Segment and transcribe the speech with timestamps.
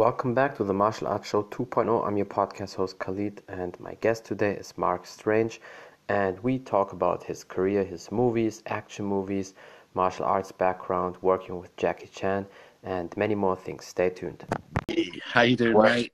[0.00, 2.06] welcome back to the Martial Arts Show 2.0.
[2.06, 5.60] I'm your podcast host Khalid, and my guest today is Mark Strange.
[6.08, 9.52] And we talk about his career, his movies, action movies,
[9.92, 12.46] martial arts background, working with Jackie Chan,
[12.82, 13.84] and many more things.
[13.84, 14.42] Stay tuned.
[14.88, 16.12] Hey, how you doing, mate?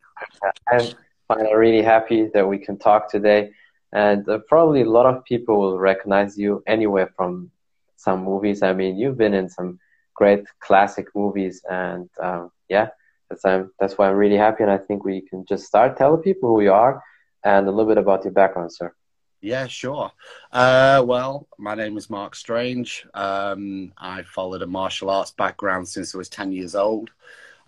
[0.68, 0.80] I'm
[1.29, 1.46] fine.
[1.46, 3.53] I'm really happy that we can talk today.
[3.93, 7.53] And uh, probably a lot of people will recognize you anywhere from
[7.96, 8.64] some movies.
[8.64, 9.78] I mean, you've been in some
[10.16, 12.88] great classic movies, and um, yeah,
[13.29, 14.62] that's um, that's why I'm really happy.
[14.62, 15.97] And I think we can just start.
[15.97, 17.03] telling people who you are
[17.45, 18.93] and a little bit about your background, sir.
[19.41, 20.11] Yeah, sure.
[20.51, 23.07] Uh, well, my name is Mark Strange.
[23.15, 27.11] Um, I followed a martial arts background since I was 10 years old.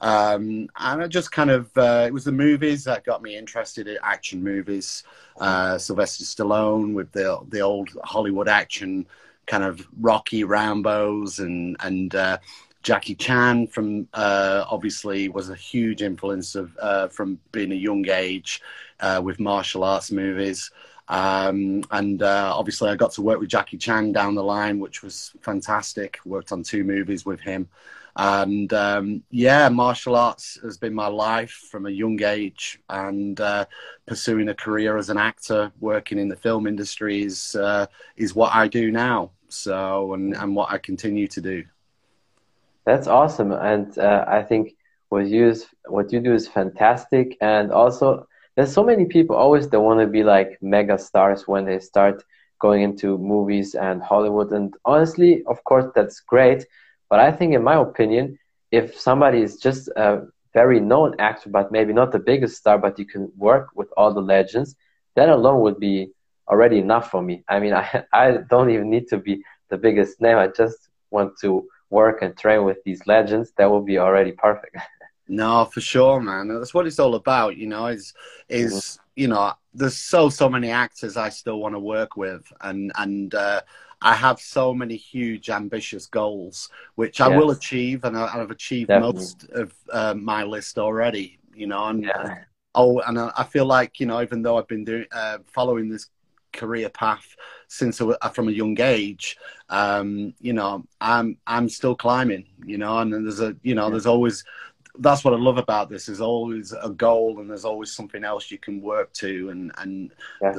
[0.00, 3.86] Um, and I just kind of, uh, it was the movies that got me interested
[3.86, 5.02] in action movies.
[5.38, 9.06] Uh, Sylvester Stallone with the, the old Hollywood action
[9.46, 12.38] kind of Rocky Rambos and, and, uh,
[12.82, 18.08] Jackie Chan from uh, obviously was a huge influence of uh, from being a young
[18.08, 18.62] age
[19.00, 20.70] uh, with martial arts movies.
[21.08, 25.02] Um, and uh, obviously, I got to work with Jackie Chan down the line, which
[25.02, 26.18] was fantastic.
[26.24, 27.68] Worked on two movies with him.
[28.16, 33.64] And um, yeah, martial arts has been my life from a young age, and uh,
[34.06, 38.54] pursuing a career as an actor, working in the film industry is uh, is what
[38.54, 39.30] I do now.
[39.48, 41.64] So, and, and what I continue to do.
[42.88, 44.76] That's awesome, and uh, I think
[45.10, 49.68] what you is, what you do is fantastic, and also there's so many people always
[49.68, 52.24] that want to be like mega stars when they start
[52.60, 54.52] going into movies and Hollywood.
[54.52, 56.66] And honestly, of course, that's great.
[57.10, 58.38] But I think, in my opinion,
[58.72, 62.98] if somebody is just a very known actor, but maybe not the biggest star, but
[62.98, 64.74] you can work with all the legends,
[65.14, 66.12] that alone would be
[66.48, 67.44] already enough for me.
[67.48, 70.38] I mean, I, I don't even need to be the biggest name.
[70.38, 73.52] I just want to work and train with these legends.
[73.56, 74.76] That will be already perfect.
[75.30, 76.48] No, for sure, man.
[76.48, 78.14] That's what it's all about, you know, is
[78.48, 79.02] is mm-hmm.
[79.14, 83.34] you know, there's so so many actors I still want to work with and and
[83.34, 83.60] uh
[84.00, 88.88] I have so many huge ambitious goals which I will achieve and I, have achieved
[88.88, 89.20] Definitely.
[89.20, 92.44] most of uh, my list already, you know, and yeah.
[92.74, 96.10] oh and I feel like, you know, even though I've been doing uh, following this
[96.62, 97.26] career path
[97.68, 99.36] since I, from a young age.
[99.68, 102.44] Um, you know, I'm I'm still climbing.
[102.72, 103.90] You know, and there's a you know yeah.
[103.92, 104.44] there's always
[105.00, 106.06] that's what I love about this.
[106.06, 110.12] There's always a goal, and there's always something else you can work to, and and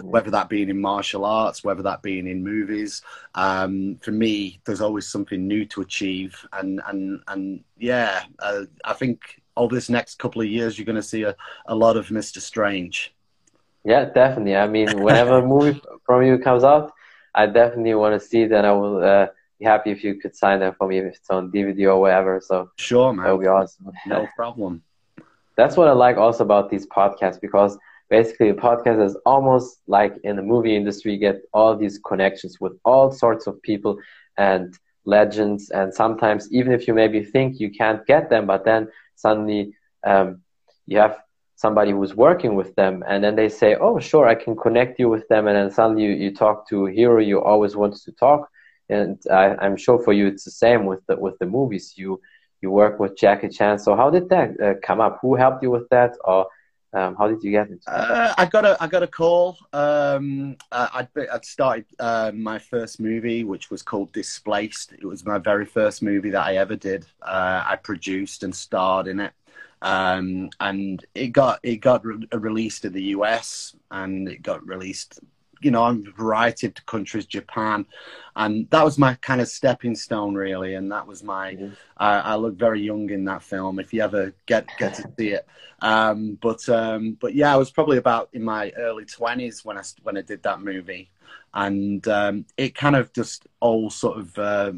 [0.04, 3.02] whether that being in martial arts, whether that being in movies.
[3.36, 8.94] Um, for me, there's always something new to achieve, and and and yeah, uh, I
[8.94, 11.36] think over this next couple of years, you're going to see a,
[11.68, 13.14] a lot of Mister Strange.
[13.92, 14.56] Yeah, definitely.
[14.56, 16.92] I mean, whenever a movie from you comes out,
[17.34, 18.64] I definitely want to see that.
[18.66, 19.04] I will.
[19.04, 19.28] Uh,
[19.60, 22.42] be happy if you could sign that for me if it's on DVD or whatever.
[22.42, 23.92] So sure, man, that would be awesome.
[24.08, 24.84] No problem.
[25.58, 27.78] That's what I like also about these podcasts because
[28.10, 31.14] basically a podcast is almost like in the movie industry.
[31.14, 34.00] You get all these connections with all sorts of people
[34.38, 34.74] and
[35.06, 39.74] legends, and sometimes even if you maybe think you can't get them, but then suddenly
[40.06, 40.42] um,
[40.88, 41.18] you have
[41.64, 45.10] somebody who's working with them and then they say oh sure i can connect you
[45.16, 48.12] with them and then suddenly you, you talk to a hero you always wanted to
[48.14, 48.50] talk
[48.90, 51.94] and I, am sure for you it's the same with the with the movies.
[51.96, 52.22] You
[52.62, 53.80] you work with Jackie Chan.
[53.80, 55.20] So how did that uh, come up?
[55.22, 56.48] Who helped you with that, or
[56.92, 59.58] um, how did you get into uh, I got a I got a call.
[59.72, 64.94] Um, I'd I'd started uh, my first movie, which was called Displaced.
[64.94, 67.06] It was my very first movie that I ever did.
[67.22, 69.34] Uh, I produced and starred in it.
[69.82, 75.20] Um, and it got it got re- released in the US and it got released
[75.62, 77.86] you know, on a variety of countries, Japan,
[78.36, 80.76] and that was my kind of stepping stone, really.
[80.76, 81.54] And that was my.
[81.54, 81.74] Mm-hmm.
[81.98, 83.80] Uh, I look very young in that film.
[83.80, 85.48] If you ever get get to see it,
[85.82, 89.84] um, but um, but yeah, I was probably about in my early twenties when I
[90.04, 91.12] when I did that movie,
[91.54, 94.38] and um, it kind of just all sort of.
[94.38, 94.74] Uh,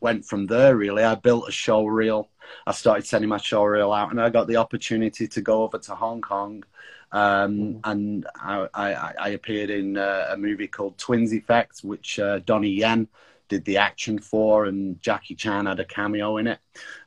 [0.00, 2.28] went from there really i built a show reel
[2.66, 5.78] i started sending my show reel out and i got the opportunity to go over
[5.78, 6.62] to hong kong
[7.12, 7.80] um, mm.
[7.84, 12.68] and I, I, I, appeared in uh, a movie called Twins Effect, which uh, Donnie
[12.70, 13.08] Yen
[13.50, 16.60] did the action for, and Jackie Chan had a cameo in it.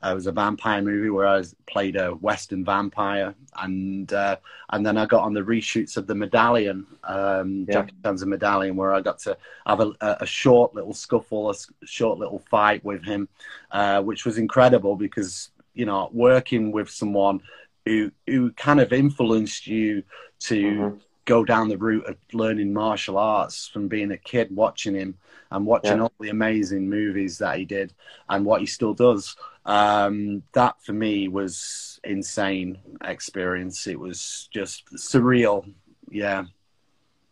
[0.03, 4.35] Uh, it was a vampire movie where I played a Western vampire, and uh,
[4.69, 7.73] and then I got on the reshoots of the Medallion, um, yeah.
[7.75, 11.55] Jackie Chan's a Medallion, where I got to have a, a short little scuffle, a
[11.85, 13.29] short little fight with him,
[13.71, 17.41] uh, which was incredible because you know working with someone
[17.85, 20.03] who who kind of influenced you
[20.39, 20.97] to mm-hmm.
[21.25, 25.17] Go down the route of learning martial arts from being a kid watching him
[25.51, 26.03] and watching yeah.
[26.03, 27.93] all the amazing movies that he did
[28.29, 29.35] and what he still does.
[29.65, 33.87] Um, that for me was insane experience.
[33.87, 35.71] It was just surreal.
[36.09, 36.45] Yeah.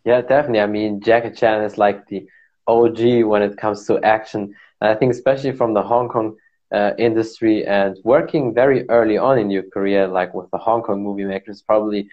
[0.06, 0.62] Yeah, definitely.
[0.62, 2.28] I mean, Jackie Chan is like the
[2.68, 4.56] OG when it comes to action.
[4.80, 6.38] And I think especially from the Hong Kong
[6.72, 11.04] uh, industry and working very early on in your career, like with the Hong Kong
[11.04, 12.10] movie makers, probably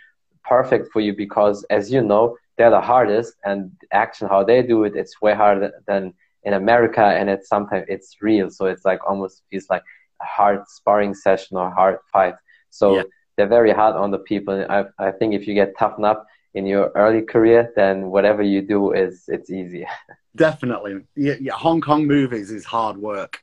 [0.48, 4.84] perfect for you because, as you know, they're the hardest, and action how they do
[4.84, 6.14] it, it's way harder than
[6.44, 9.82] in America, and it's sometimes it's real, so it's like almost feels like
[10.20, 12.34] a hard sparring session or hard fight.
[12.70, 13.02] So yeah.
[13.36, 14.54] they're very hard on the people.
[14.54, 18.42] And I, I think if you get toughened up in your early career, then whatever
[18.42, 19.86] you do is it's easy.
[20.36, 21.52] Definitely, yeah, yeah.
[21.52, 23.42] Hong Kong movies is hard work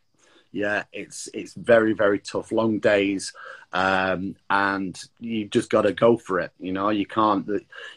[0.55, 3.33] yeah, it's it's very very tough, long days,
[3.73, 6.53] um, and you just got to go for it.
[6.59, 7.45] You know, you can't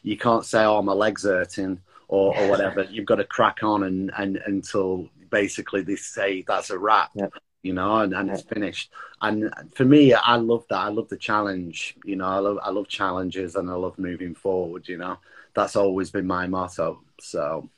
[0.03, 2.83] you can't say, "Oh, my legs hurting" or, or whatever.
[2.83, 7.11] You've got to crack on and, and until basically they say that's a wrap.
[7.15, 7.29] Yeah.
[7.63, 8.91] You know, and, and it's finished.
[9.21, 10.79] And for me, I love that.
[10.79, 11.97] I love the challenge.
[12.05, 14.89] You know, I love I love challenges and I love moving forward.
[14.89, 15.19] You know,
[15.55, 17.03] that's always been my motto.
[17.21, 17.69] So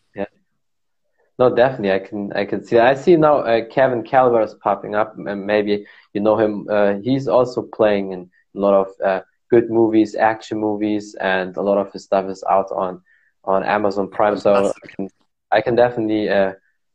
[1.40, 2.78] no, definitely, I can I can see.
[2.78, 6.66] I see now uh, Kevin Calvert is popping up, and maybe you know him.
[6.68, 11.62] Uh, he's also playing in a lot of uh, good movies, action movies, and a
[11.62, 13.00] lot of his stuff is out on
[13.44, 14.36] on Amazon Prime.
[14.36, 15.08] So I can
[15.50, 16.52] I can definitely uh,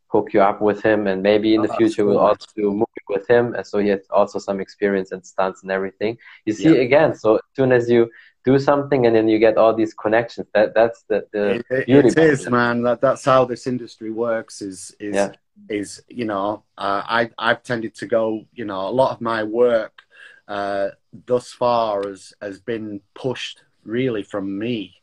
[0.10, 2.12] hook you up with him, and maybe in the oh, future cool.
[2.12, 3.56] we'll also do a movie with him.
[3.56, 6.20] And so he has also some experience and stunts and everything.
[6.46, 6.82] You see, yeah.
[6.82, 8.12] again, so as soon as you
[8.46, 12.18] do something and then you get all these connections that that's the, the it, it
[12.18, 15.32] is man that, that's how this industry works is is yeah.
[15.68, 19.44] is you know uh, i i've tended to go you know a lot of my
[19.44, 20.02] work
[20.48, 20.90] uh,
[21.26, 24.94] thus far has has been pushed really from me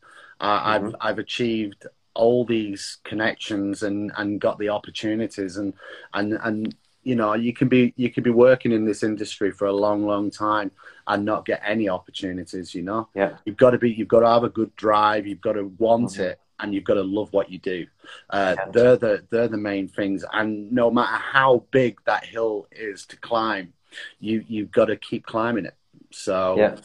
[0.40, 0.86] uh, mm-hmm.
[0.86, 5.72] i've i've achieved all these connections and and got the opportunities and
[6.14, 9.66] and and you know you can be you can be working in this industry for
[9.66, 10.70] a long long time
[11.06, 14.28] and not get any opportunities you know yeah you've got to be you've got to
[14.28, 16.22] have a good drive you've got to want mm-hmm.
[16.22, 17.86] it and you've got to love what you do
[18.30, 18.64] uh, yeah.
[18.72, 23.16] they're the they're the main things and no matter how big that hill is to
[23.16, 23.72] climb
[24.20, 25.76] you you've got to keep climbing it
[26.10, 26.76] so yeah.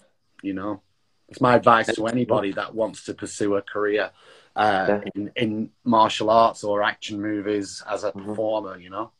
[0.41, 0.81] you know
[1.29, 4.11] it's my advice to anybody that wants to pursue a career
[4.55, 8.25] uh, in, in martial arts or action movies as a mm-hmm.
[8.25, 9.11] performer you know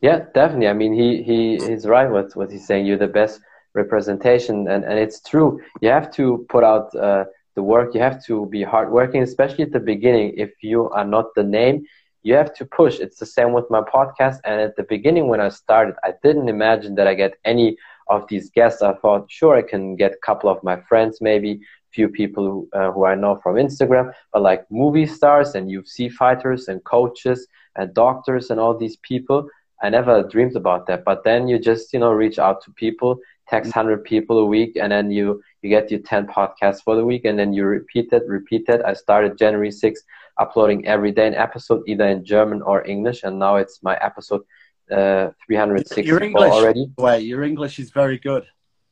[0.00, 0.68] yeah, definitely.
[0.68, 2.86] I mean, he he is right with what he's saying.
[2.86, 3.40] You're the best
[3.74, 5.60] representation, and and it's true.
[5.80, 7.24] You have to put out uh,
[7.54, 7.94] the work.
[7.94, 10.34] You have to be hardworking, especially at the beginning.
[10.36, 11.84] If you are not the name,
[12.22, 13.00] you have to push.
[13.00, 14.38] It's the same with my podcast.
[14.44, 17.76] And at the beginning, when I started, I didn't imagine that I get any
[18.08, 18.82] of these guests.
[18.82, 21.60] I thought, sure, I can get a couple of my friends, maybe
[21.92, 26.12] few people who, uh, who I know from Instagram, but like movie stars and UFC
[26.12, 27.46] fighters and coaches
[27.76, 29.48] and doctors and all these people
[29.82, 31.04] I never dreamed about that.
[31.04, 34.76] But then you just, you know, reach out to people, text 100 people a week,
[34.76, 38.12] and then you, you get your 10 podcasts for the week, and then you repeat
[38.12, 38.82] it, repeat it.
[38.84, 40.00] I started January 6th,
[40.38, 44.42] uploading every day an episode, either in German or English, and now it's my episode
[44.90, 46.90] uh, 364 your English, already.
[46.98, 48.44] Way, your English is very good.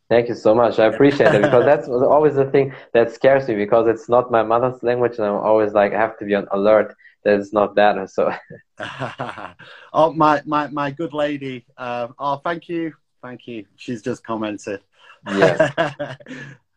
[0.09, 0.79] Thank you so much.
[0.79, 4.43] I appreciate it because that's always the thing that scares me because it's not my
[4.43, 6.95] mother's language, and I'm always like I have to be on alert
[7.27, 8.11] it's not that.
[8.11, 8.33] So,
[9.93, 11.65] oh my my my good lady.
[11.77, 12.93] Uh, oh, thank you,
[13.23, 13.67] thank you.
[13.77, 14.81] She's just commented.
[15.27, 15.73] Yes.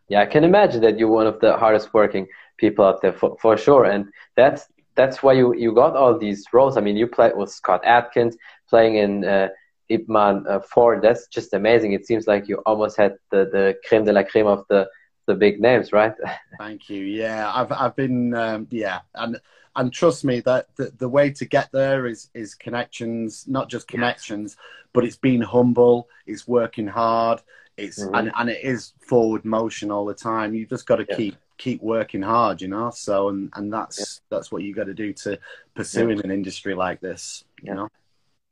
[0.10, 2.28] yeah, I can imagine that you're one of the hardest working
[2.58, 6.46] people out there for, for sure, and that's that's why you you got all these
[6.54, 6.78] roles.
[6.78, 8.36] I mean, you played with Scott Adkins,
[8.70, 9.26] playing in.
[9.26, 9.50] Uh,
[9.92, 11.94] Ip Man uh, 4, that's just amazing.
[11.94, 14.88] It seems like you almost had the, the creme de la creme of the
[15.30, 16.14] the big names, right?
[16.60, 17.04] Thank you.
[17.04, 19.40] Yeah, I've I've been um, yeah, and
[19.80, 23.88] and trust me that the, the way to get there is is connections, not just
[23.88, 24.58] connections,
[24.94, 27.42] but it's being humble, it's working hard,
[27.78, 28.14] it's mm-hmm.
[28.14, 30.54] and, and it is forward motion all the time.
[30.54, 31.16] You just got to yeah.
[31.16, 32.92] keep keep working hard, you know.
[32.94, 34.36] So and and that's yeah.
[34.36, 35.40] that's what you got to do to
[35.76, 37.88] pursue in an industry like this, you know.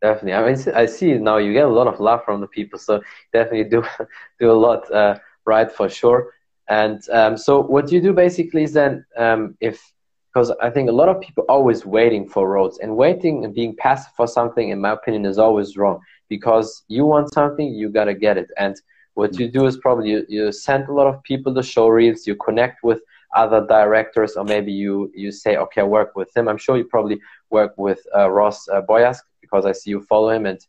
[0.02, 2.80] Definitely, I mean, I see now you get a lot of love from the people,
[2.80, 3.02] so
[3.34, 3.84] definitely do
[4.40, 6.34] do a lot uh, right for sure.
[6.70, 9.94] And um, so what you do basically is then um, if
[10.38, 13.76] because I think a lot of people always waiting for roads and waiting and being
[13.76, 18.14] passive for something, in my opinion, is always wrong because you want something, you gotta
[18.14, 18.52] get it.
[18.56, 18.76] And
[19.16, 22.28] what you do is probably you, you send a lot of people the show reels,
[22.28, 23.02] you connect with
[23.36, 26.48] other directors, or maybe you you say, okay, I work with him.
[26.48, 30.30] I'm sure you probably work with uh, Ross uh, Boyask because I see you follow
[30.30, 30.60] him and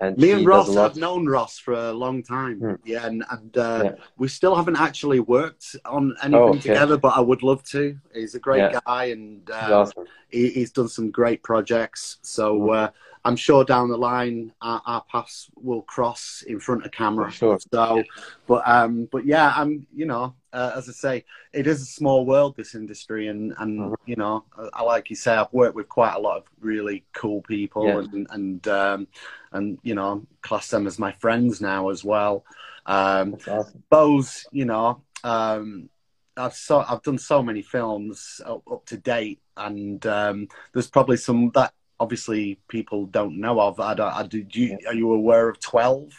[0.00, 2.58] And Me and Ross have known Ross for a long time.
[2.60, 2.74] Hmm.
[2.84, 3.92] Yeah, and, and uh, Yeah.
[4.18, 6.60] we still haven't actually worked on anything Oh, okay.
[6.60, 7.96] together, but I would love to.
[8.14, 8.80] He's a great Yeah.
[8.86, 10.04] guy, and He's uh, awesome.
[10.28, 12.18] he, he's done some great projects.
[12.22, 12.76] So Mhm.
[12.76, 12.90] uh,
[13.24, 17.30] I'm sure down the line our, our paths will cross in front of camera.
[17.30, 17.58] Sure.
[17.72, 18.04] So,
[18.46, 22.24] but um, but yeah, I'm you know, uh, as I say, it is a small
[22.24, 23.94] world this industry, and and Mhm.
[24.06, 27.42] you know, I, like you say, I've worked with quite a lot of really cool
[27.42, 27.98] people, Yeah.
[27.98, 29.08] and and um,
[29.52, 32.44] and you know, class them as my friends now as well.
[32.86, 33.82] Um, awesome.
[33.90, 35.90] Bose, you know, um,
[36.36, 41.18] I've so I've done so many films up, up to date, and um, there's probably
[41.18, 43.78] some that obviously people don't know of.
[43.80, 44.12] I don't.
[44.12, 46.12] I, did you are you aware of Twelve,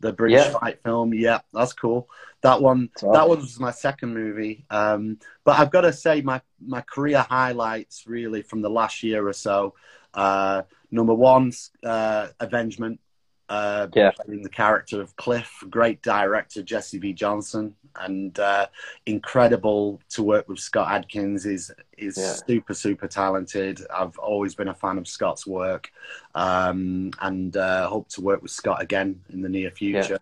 [0.00, 0.58] the British Yeah.
[0.58, 1.12] fight film?
[1.14, 2.08] Yeah, that's cool.
[2.42, 2.90] That one.
[3.00, 3.28] That awesome.
[3.30, 4.64] was my second movie.
[4.70, 9.26] Um, but I've got to say, my my career highlights really from the last year
[9.26, 9.74] or so.
[10.14, 11.52] Uh, number one,
[11.84, 13.00] uh, Avengement.
[13.48, 14.10] Uh, Yeah.
[14.10, 17.14] playing the character of Cliff, great director Jesse V.
[17.14, 18.66] Johnson, and uh,
[19.06, 21.46] incredible to work with Scott Adkins.
[21.46, 22.34] is is Yeah.
[22.46, 23.80] super super talented.
[23.92, 25.90] I've always been a fan of Scott's work,
[26.34, 30.18] um, and uh, hope to work with Scott again in the near future.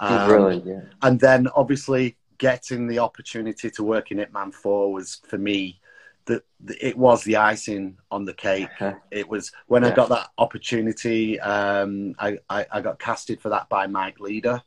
[0.00, 0.66] He's Um, brilliant.
[0.66, 0.80] Yeah.
[1.02, 5.78] and then obviously getting the opportunity to work in Ip Man 4 was for me
[6.26, 6.44] that
[6.80, 8.68] it was the icing on the cake.
[9.10, 11.40] It was when I got that opportunity.
[11.40, 14.62] Um, I, I, I got casted for that by Mike Leeder.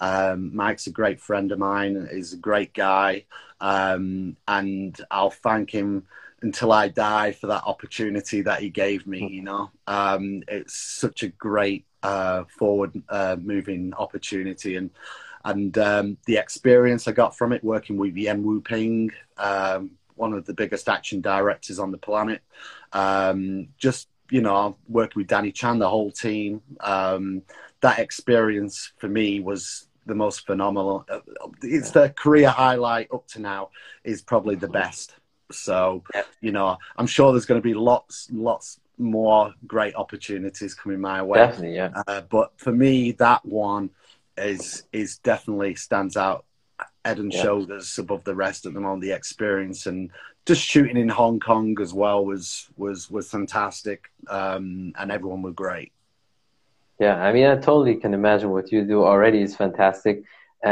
[0.00, 2.08] Um, Mike's a great friend of mine.
[2.12, 3.24] He's a great guy,
[3.60, 6.06] um, and I'll thank him
[6.40, 9.28] until I die for that opportunity that he gave me.
[9.28, 14.90] You know, um, it's such a great uh, forward uh, moving opportunity, and
[15.44, 20.44] and um, the experience I got from it working with Yuen Woo-ping, um, one of
[20.44, 22.42] the biggest action directors on the planet.
[22.92, 26.60] Um, just you know, working with Danny Chan, the whole team.
[26.80, 27.42] Um,
[27.80, 31.06] that experience for me was the most phenomenal.
[31.08, 31.20] Uh,
[31.62, 33.70] It's the career highlight up to now
[34.04, 35.14] is probably the best.
[35.50, 36.02] So,
[36.40, 41.22] you know, I'm sure there's going to be lots, lots more great opportunities coming my
[41.22, 41.38] way.
[41.38, 41.76] Definitely.
[41.76, 42.02] Yeah.
[42.06, 43.90] Uh, but for me, that one
[44.36, 46.44] is is definitely stands out
[47.08, 47.42] head and Yeah.
[47.42, 50.10] shoulders above the rest of them on the experience and
[50.50, 52.46] just shooting in Hong Kong as well was
[52.84, 54.00] was was fantastic
[54.38, 55.90] um, and everyone was great.
[57.04, 60.16] Yeah, I mean, I totally can imagine what you do already is fantastic,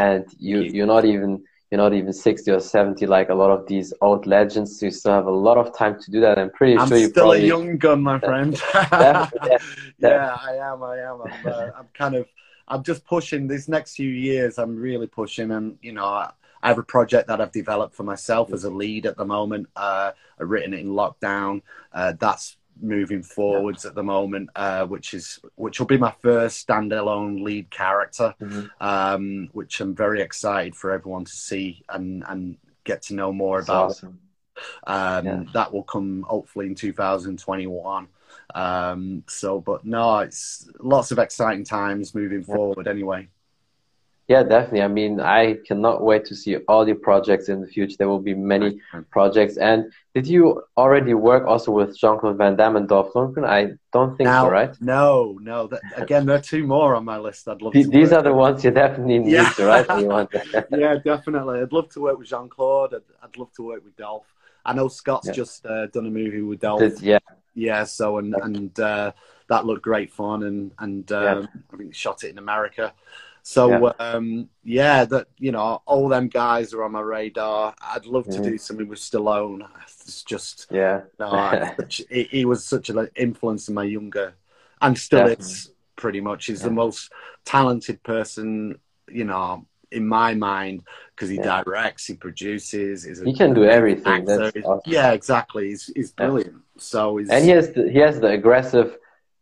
[0.04, 1.30] and you you're not even
[1.70, 4.70] you're not even sixty or seventy like a lot of these old legends.
[4.82, 6.34] You still have a lot of time to do that.
[6.42, 8.52] I'm pretty I'm sure you're still probably a young gun, my friend.
[8.72, 9.40] Definitely,
[10.04, 10.08] yeah.
[10.18, 10.78] yeah, I am.
[10.82, 11.16] I am.
[11.26, 12.26] I'm, uh, I'm kind of.
[12.68, 14.58] I'm just pushing these next few years.
[14.58, 16.30] I'm really pushing, and you know, I,
[16.62, 19.68] I have a project that I've developed for myself as a lead at the moment.
[19.76, 21.62] Uh, I've written it in lockdown.
[21.92, 26.66] Uh, that's moving forwards at the moment, uh, which is which will be my first
[26.66, 28.70] standalone lead character, Mhm.
[28.80, 33.58] um, which I'm very excited for everyone to see and and get to know more
[33.60, 33.90] That's about.
[33.90, 34.20] awesome.
[34.86, 35.42] Um, Yeah.
[35.54, 38.08] That will come hopefully in 2021.
[38.56, 42.88] Um, so, but no, it's lots of exciting times moving forward.
[42.88, 43.28] Anyway,
[44.28, 44.82] Yeah, definitely.
[44.82, 47.96] I mean, I cannot wait to see all your projects in the future.
[47.98, 48.80] There will be many
[49.16, 49.54] projects.
[49.70, 49.78] And
[50.16, 50.42] did you
[50.82, 53.46] already work also with Jean Claude Van Damme and Dolph Lundgren?
[53.58, 53.60] I
[53.92, 54.74] don't think now, so, right?
[54.80, 55.58] no, no.
[55.72, 57.46] That, again, there are two more on my list.
[57.46, 57.72] I'd love.
[57.74, 59.50] Th- These work are the ones you definitely need Yeah.
[59.56, 59.86] to, right?
[60.84, 61.60] Yeah, definitely.
[61.60, 62.94] I'd love to work with Jean Claude.
[62.94, 64.26] I'd, I'd love to work with Dolph.
[64.64, 65.34] I know Scott's Yeah.
[65.42, 67.00] just uh, done a movie with Dolph.
[67.02, 67.18] Yeah,
[67.56, 69.12] Yeah, so and and uh,
[69.48, 72.92] that looked great fun, and and um, I think shot it in America.
[73.42, 73.92] So Yeah.
[73.98, 77.74] um, yeah, that you know, all them guys are on my radar.
[77.80, 78.44] I'd love to Mhm.
[78.44, 79.66] do something with Stallone.
[79.84, 81.02] It's just yeah.
[81.18, 81.74] no, I-
[82.10, 84.34] he, he was such an influence in my younger,
[84.82, 86.46] and still is pretty much.
[86.46, 87.10] He's the most
[87.46, 90.82] talented person, you know, in my mind
[91.14, 91.62] because he Yeah.
[91.64, 92.96] directs, he produces.
[93.30, 94.24] He can do everything.
[94.24, 94.92] That's awesome.
[94.96, 95.64] Yeah, exactly.
[95.70, 96.26] He's, he's Yeah.
[96.26, 96.56] brilliant.
[96.78, 98.88] So he's And he has the, he has the aggressive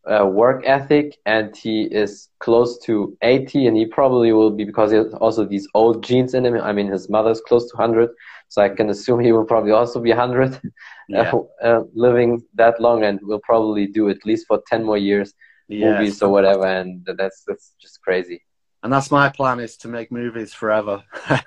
[0.07, 4.91] uh, work ethic, and he is close to 80, and he probably will be because
[4.91, 6.55] he has also these old genes in him.
[6.61, 8.11] I mean, his mother's close to 100,
[8.49, 10.61] so I can assume he will probably also be 100,
[11.09, 14.99] yeah, uh, uh, living that long, and will probably do at least for 10 more
[14.99, 15.33] years
[15.69, 15.93] yeah.
[15.93, 18.43] movies or whatever, and that's that's just crazy.
[18.85, 21.03] And that's my plan is to make movies forever.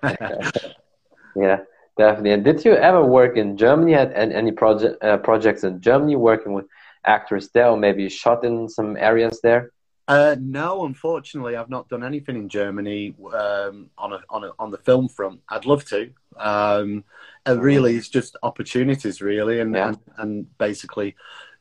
[1.36, 1.60] Yeah,
[2.00, 2.32] definitely.
[2.32, 3.94] And did you ever work in Germany?
[3.94, 6.66] Had any project uh, projects in Germany working with
[7.06, 9.72] actors there, or maybe shot in some areas there?
[10.08, 14.72] uh, no, unfortunately, I've not done anything in Germany um, on a, on a, on
[14.72, 15.42] the film front.
[15.50, 16.10] I'd love to.
[16.38, 17.04] Um,
[17.46, 19.90] and really, it's just opportunities, really, and Yeah.
[19.90, 21.16] and, and basically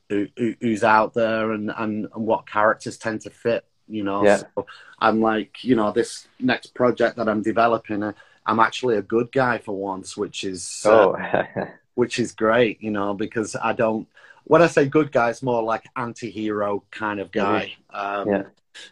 [0.09, 0.29] who-
[0.61, 4.39] who's out there and, and, and what characters tend to fit You know, Yeah.
[4.39, 4.67] so
[4.99, 8.13] I'm like, you know, this next project that I'm developing, uh,
[8.47, 11.17] I'm actually a good guy for once, which is uh, Oh,
[11.95, 14.09] which is great, you know, because I don't.
[14.45, 17.75] When I say good guy, it's more like anti-hero kind of guy.
[17.91, 18.43] Um, Yeah.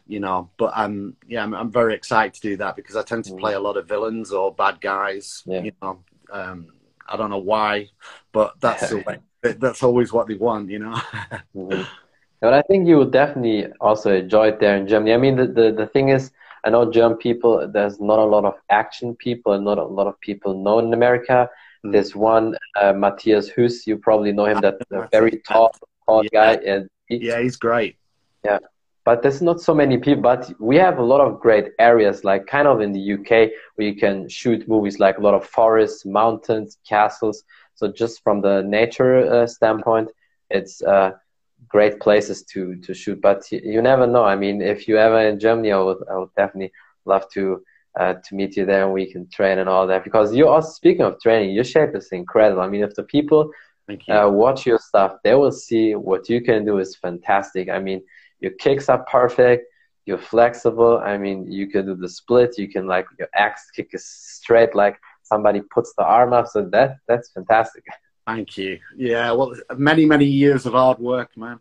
[0.06, 3.24] You know, but I'm yeah, I'm, I'm very excited to do that because I tend
[3.26, 3.38] to Mhm.
[3.40, 5.42] play a lot of villains or bad guys.
[5.46, 5.60] Yeah.
[5.62, 6.72] You know, um,
[7.06, 7.90] I don't know why,
[8.32, 10.70] but that's the way, that's always what they want.
[10.70, 11.00] You know.
[11.56, 11.86] Mhm.
[12.44, 15.14] But I think you will definitely also enjoy it there in Germany.
[15.14, 16.30] I mean, the, the, the thing is,
[16.62, 20.06] I know German people, there's not a lot of action people and not a lot
[20.06, 21.48] of people known in America.
[21.86, 21.92] Mm.
[21.92, 24.74] There's one, uh, Matthias Huss, you probably know him, that
[25.10, 25.74] very tall,
[26.06, 26.28] tall Yeah.
[26.34, 26.52] guy.
[26.72, 27.96] And he, yeah, he's great.
[28.44, 28.58] Yeah.
[29.06, 30.22] But there's not so many people.
[30.22, 33.88] But we have a lot of great areas, like kind of in the UK, where
[33.88, 37.42] you can shoot movies, like a lot of forests, mountains, castles.
[37.74, 40.10] So just from the nature uh, standpoint,
[40.50, 41.12] it's uh,
[41.75, 43.19] great places to to shoot.
[43.28, 44.25] But you, you never know.
[44.25, 46.73] I mean, if you ever in Germany, I would I would definitely
[47.04, 47.62] love to.
[47.97, 50.69] Uh, to meet you there and we can train and all that because you also
[50.69, 53.49] speaking of training your shape is incredible i mean if the people
[53.88, 54.14] you.
[54.14, 57.69] uh, watch your stuff, they will see what you can do is fantastic.
[57.69, 58.02] I mean,
[58.40, 59.66] your kicks are perfect.
[60.07, 60.99] You're flexible.
[60.99, 62.59] I mean, you can do the split.
[62.59, 66.49] You can like your axe kick is straight, like somebody puts the arm up.
[66.49, 67.85] So that that's fantastic.
[68.26, 68.78] Thank you.
[68.97, 71.61] Yeah, well, many many years of hard work, man.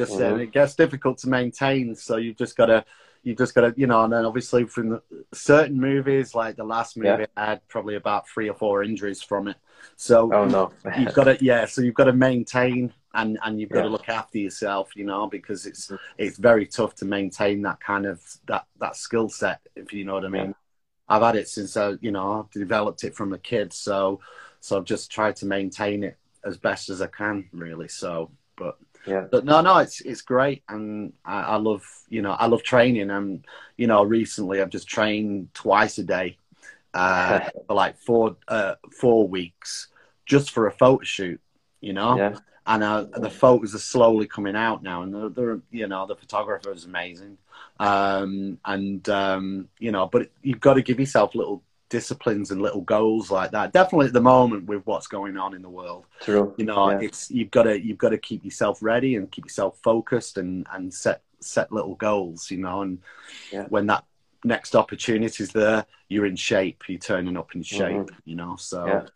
[0.00, 0.40] Just Mhm.
[0.40, 2.84] it gets difficult to maintain, so you've just got to,
[3.22, 4.04] you just got to, you know.
[4.04, 5.02] And then obviously from the,
[5.34, 7.26] certain movies, like the last movie, Yeah.
[7.36, 9.56] I had probably about three or four injuries from it.
[9.96, 10.72] So Oh no.
[10.94, 11.66] you've got to, yeah.
[11.66, 13.82] So you've got to maintain and and you've got Yeah.
[13.82, 15.98] to look after yourself, you know, because it's Mhm.
[16.18, 20.14] it's very tough to maintain that kind of that that skill set, if you know
[20.14, 20.54] what I mean.
[21.08, 24.20] I've had it since I, you know, I've developed it from a kid, so
[24.60, 27.88] so I've just tried to maintain it as best as I can, really.
[27.88, 29.26] So, but Yeah.
[29.30, 33.10] but no, no, it's it's great, and I, I love, you know, I love training,
[33.10, 33.44] and
[33.76, 36.36] you know, recently I've just trained twice a day
[36.94, 39.88] uh, for like four uh, four weeks
[40.26, 41.40] just for a photo shoot,
[41.80, 42.36] you know Yeah.
[42.66, 46.16] and uh, the photos are slowly coming out now, and they're, they're you know the
[46.16, 47.38] photographer is amazing,
[47.78, 52.62] um, and um, you know, but you've got to give yourself a little disciplines and
[52.62, 53.72] little goals like that.
[53.72, 56.54] Definitely at the moment with what's going on in the world, True.
[56.56, 57.00] you know, Yeah.
[57.00, 60.66] it's you've got to you've got to keep yourself ready and keep yourself focused and
[60.72, 62.98] and set set little goals, you know, and
[63.52, 63.66] Yeah.
[63.68, 64.04] when that
[64.44, 68.14] next opportunity is there, you're in shape, you're turning up in shape, Mhm.
[68.24, 68.86] you know, so.
[68.86, 69.06] Yeah.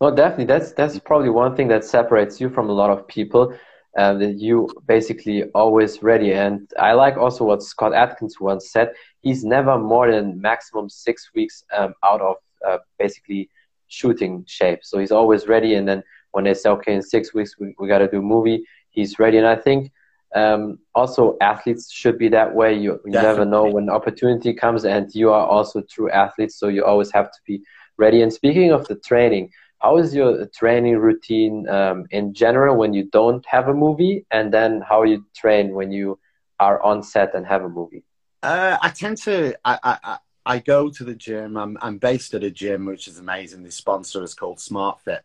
[0.00, 0.44] No, definitely.
[0.44, 3.54] That's that's probably one thing that separates you from a lot of people,
[3.96, 6.32] uh, that you basically always ready.
[6.32, 8.92] And I like also what Scott Adkins once said.
[9.22, 13.48] He's never more than maximum six weeks um, out of uh, basically
[13.88, 14.80] shooting shape.
[14.82, 15.74] So he's always ready.
[15.74, 18.22] And then when they say, okay, in six weeks we, we got to do a
[18.22, 19.38] movie, he's ready.
[19.38, 19.92] And I think
[20.34, 22.74] um, also athletes should be that way.
[22.74, 26.58] You, you never know when opportunity comes, and you are also true athletes.
[26.58, 27.62] So you always have to be
[27.96, 28.20] ready.
[28.22, 33.04] And speaking of the training, how is your training routine um, in general when you
[33.04, 36.18] don't have a movie, and then how you train when you
[36.58, 38.04] are on set and have a movie?
[38.42, 39.56] Uh, I tend to.
[39.64, 40.18] I, I, I-
[40.60, 41.56] go to the gym.
[41.56, 43.64] I'm, I'm based at a gym, which is amazing.
[43.64, 45.20] The sponsor is called SmartFit.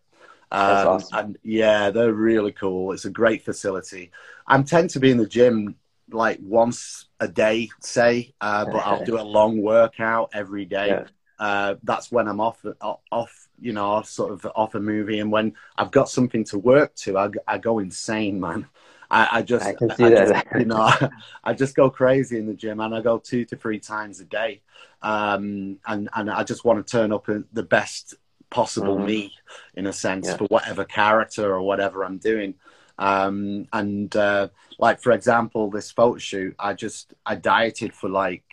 [0.52, 1.18] That's Um, awesome.
[1.20, 2.92] And yeah, they're really cool.
[2.92, 4.12] It's a great facility.
[4.48, 5.76] I tend to be in the gym
[6.12, 10.88] like once a day, say, uh, but I'll do a long workout every day.
[10.88, 11.04] Yeah.
[11.42, 12.64] Uh, that's when I'm off,
[13.12, 15.20] off, you know, sort of off a movie.
[15.20, 18.68] And when I've got something to work to, I, I go insane, man.
[19.10, 20.28] I, I just, I can see that.
[20.28, 20.90] just, you know,
[21.44, 24.26] I just go crazy in the gym, and I go two to three times a
[24.26, 24.62] day,
[25.02, 28.16] um, and and I just want to turn up the best
[28.50, 29.06] possible Mhm.
[29.06, 29.34] me,
[29.74, 30.38] in a sense, Yeah.
[30.38, 32.56] for whatever character or whatever I'm doing.
[32.98, 38.44] Um, and uh, like for example, this photo shoot, I just I dieted for like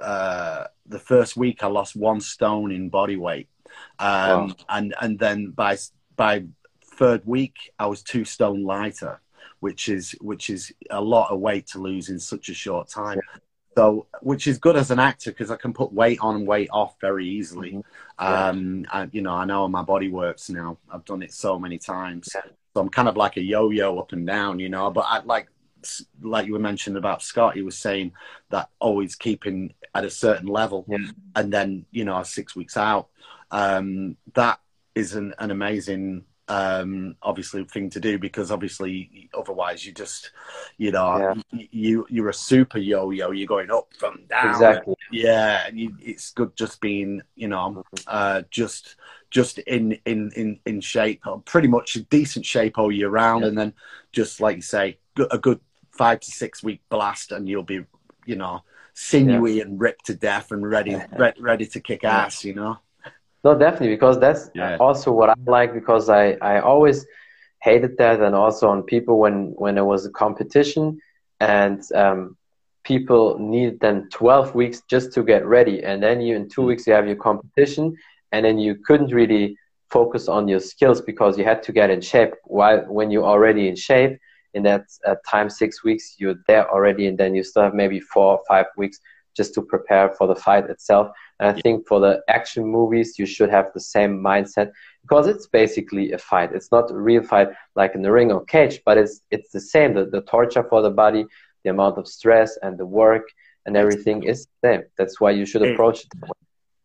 [0.00, 1.62] uh, the first week.
[1.62, 3.48] I lost one stone in body weight,
[3.98, 4.50] um, Wow.
[4.68, 5.76] and and then by
[6.16, 6.44] by
[6.84, 9.20] third week, I was two stone lighter,
[9.60, 13.20] which is which is a lot of weight to lose in such a short time.
[13.76, 16.70] So, which is good as an actor because I can put weight on and weight
[16.72, 17.72] off very easily.
[17.72, 17.84] Mhm.
[18.18, 18.48] Yeah.
[18.48, 20.78] Um, and, you know, I know how my body works now.
[20.90, 22.30] I've done it so many times.
[22.34, 22.40] Yeah.
[22.72, 24.90] So I'm kind of like a yo-yo up and down, you know.
[24.90, 25.48] But I like,
[26.22, 28.12] like you were mentioning about Scott, he was saying
[28.50, 30.98] that always keeping at a certain level, Yeah.
[31.34, 33.08] and then you know, six weeks out.
[33.50, 34.60] Um, that
[34.94, 40.30] is an, an amazing um obviously thing to do because obviously otherwise you just
[40.78, 41.60] you know Yeah.
[41.72, 44.94] you you're a super yo-yo you're going up from down Exactly.
[45.10, 48.94] yeah and you, it's good just being you know uh just
[49.28, 53.48] just in in in in shape pretty much a decent shape all year round Yeah.
[53.48, 53.72] and then
[54.12, 54.98] just like you say
[55.30, 57.84] a good five to six week blast and you'll be
[58.26, 58.62] you know,
[58.94, 59.62] sinewy yeah.
[59.62, 62.78] and ripped to death and ready, re- ready to kick ass, you know?
[63.44, 64.76] No, definitely, because that's yeah.
[64.80, 67.06] also what I like because I, I always
[67.62, 71.00] hated that and also on people when, when there was a competition
[71.38, 72.36] and um,
[72.82, 76.66] people needed then 12 weeks just to get ready and then you in two mm.
[76.66, 77.96] weeks you have your competition
[78.32, 79.56] and then you couldn't really
[79.90, 83.68] focus on your skills because you had to get in shape while when you're already
[83.68, 84.18] in shape
[84.56, 88.00] in that uh, time six weeks you're there already and then you still have maybe
[88.00, 88.98] four or five weeks
[89.36, 91.06] just to prepare for the fight itself.
[91.38, 91.62] And i yeah.
[91.62, 94.68] think for the action movies you should have the same mindset
[95.02, 96.50] because it's basically a fight.
[96.56, 97.48] It's not a real fight
[97.80, 99.90] like in the ring or cage but it's it's the same.
[99.94, 101.26] The, the torture for the body
[101.64, 103.26] the amount of stress and the work
[103.66, 104.82] and everything is the same.
[104.96, 106.08] That's why you should approach it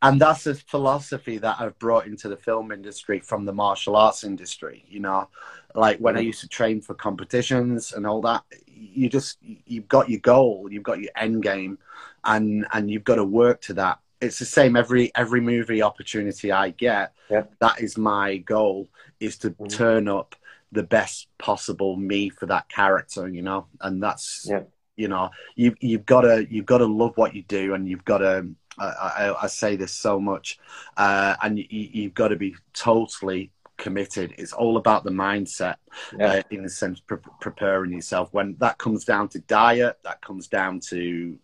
[0.02, 4.24] and that's a philosophy that I've brought into the film industry from the martial arts
[4.24, 4.84] industry.
[4.90, 5.30] You know,
[5.76, 6.28] like when I mm-hmm.
[6.28, 10.84] used to train for competitions and all that, you just you've got your goal, you've
[10.84, 11.78] got your end game,
[12.24, 14.00] and and you've got to work to that.
[14.20, 17.14] It's the same every every movie opportunity I get.
[17.30, 17.44] Yeah.
[17.60, 19.68] That is my goal: is to mm-hmm.
[19.68, 20.36] turn up
[20.72, 23.28] the best possible me for that character.
[23.28, 24.48] You know, and that's.
[24.50, 24.64] Yeah.
[24.98, 28.06] You know, you you've got to you've got to love what you do, and you've
[28.06, 28.46] got to
[28.78, 30.60] I, I, I say this so much,
[30.98, 34.34] uh, and you, you've got to be totally committed.
[34.38, 35.76] It's all about the mindset,
[36.18, 36.28] yeah.
[36.28, 38.30] uh, in the sense pre- preparing yourself.
[38.32, 41.38] When that comes down to diet, that comes down to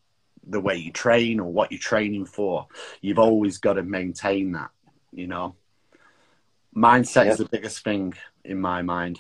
[0.50, 2.68] the way you train or what you're training for.
[3.02, 4.70] You've always got to maintain that.
[5.12, 5.56] You know,
[6.76, 7.32] mindset yeah.
[7.32, 8.14] is the biggest thing
[8.46, 9.20] in my mind.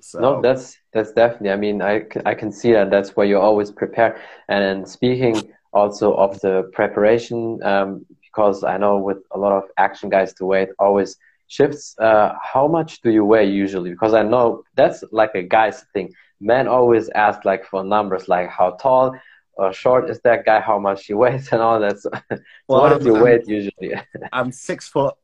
[0.00, 0.18] So.
[0.20, 1.50] No, that's that's definitely.
[1.50, 2.90] I mean, I, I can see that.
[2.90, 4.20] That's why you're always prepared.
[4.48, 10.08] And speaking also of the preparation um, because I know with a lot of action
[10.08, 11.16] guys the weight always
[11.48, 11.94] shifts.
[11.98, 13.90] Uh, how much do you weigh usually?
[13.90, 16.12] Because I know that's like a guy's thing.
[16.40, 19.14] Men always ask like for numbers, like how tall
[19.54, 21.98] or short is that guy, how much he weighs, and all that.
[22.00, 22.10] So,
[22.68, 23.94] well, what is your I'm, weight usually?
[24.32, 25.14] I'm six foot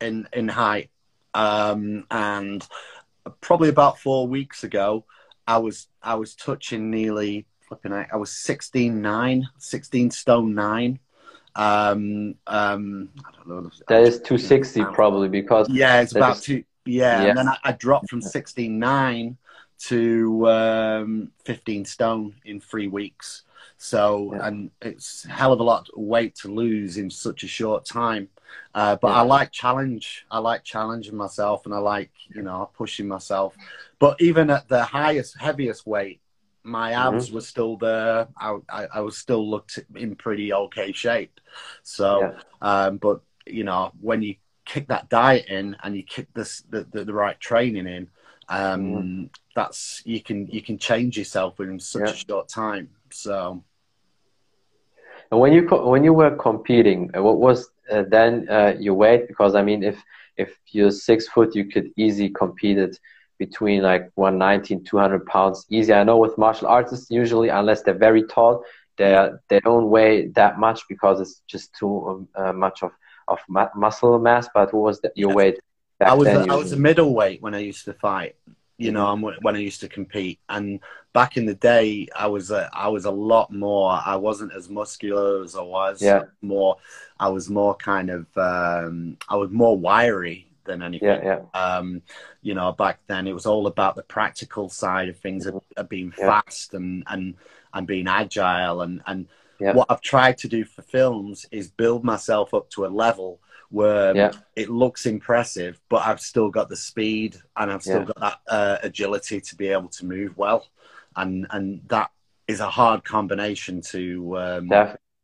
[0.00, 0.90] in in height,
[1.34, 2.66] um, and
[3.40, 5.04] probably about four weeks ago,
[5.46, 8.06] I was I was touching nearly flipping out.
[8.12, 10.98] I was 16 9, 16 stone 9.
[11.54, 13.70] Um, um, I don't know.
[13.88, 15.68] That is 260 probably because.
[15.70, 16.64] Yeah, it's about two.
[16.84, 19.36] Yeah, and then I, I, dropped from 16 9
[19.78, 23.42] to um, 15 stone in three weeks.
[23.78, 24.46] So, yeah.
[24.46, 28.28] and it's hell of a lot of weight to lose in such a short time.
[28.74, 29.16] Uh, but yeah.
[29.16, 30.26] I like challenge.
[30.30, 33.54] I like challenging myself, and I like you know pushing myself.
[33.98, 36.20] But even at the highest, heaviest weight,
[36.66, 37.34] my abs mm-hmm.
[37.36, 38.28] were still there.
[38.36, 41.40] I, I, I, was still looked in pretty okay shape.
[41.82, 42.40] So, yeah.
[42.60, 46.84] um, but you know, when you kick that diet in and you kick this the,
[46.90, 48.08] the, the right training in,
[48.48, 49.24] um, mm-hmm.
[49.54, 52.10] that's you can you can change yourself in such yeah.
[52.10, 52.90] a short time.
[53.10, 53.62] So.
[55.30, 59.28] And when you when you were competing, uh, what was uh, then uh, your weight?
[59.28, 60.02] Because I mean, if
[60.36, 62.98] if you're six foot, you could easily compete it
[63.38, 65.92] between like 190 and 200 pounds easy.
[65.92, 68.64] I know with martial artists, usually, unless they're very tall,
[68.96, 72.92] they they don't weigh that much because it's just too um, uh, much of
[73.28, 74.48] of ma- muscle mass.
[74.54, 75.58] But what was the, your weight?
[76.00, 78.36] I was then, a, I was a middleweight when I used to fight.
[78.78, 80.80] You know, when I used to compete, and
[81.14, 83.98] back in the day, I was a, I was a lot more.
[84.04, 86.02] I wasn't as muscular as I was.
[86.02, 86.24] Yeah.
[86.42, 86.76] More,
[87.18, 88.26] I was more kind of.
[88.36, 91.08] Um, I was more wiry than anything.
[91.08, 91.60] Yeah, yeah.
[91.60, 92.02] Um,
[92.42, 95.88] you know, back then it was all about the practical side of things, of, of
[95.88, 96.26] being yeah.
[96.26, 97.34] fast and and
[97.72, 98.82] and being agile.
[98.82, 99.26] And and
[99.60, 99.72] yeah.
[99.72, 104.16] what I've tried to do for films is build myself up to a level where
[104.16, 104.32] yeah.
[104.54, 108.78] it looks impressive, but I've still got the speed and I've still got that uh,
[108.82, 110.66] agility to be able to move well,
[111.16, 112.10] and and that
[112.46, 114.68] is a hard combination to um,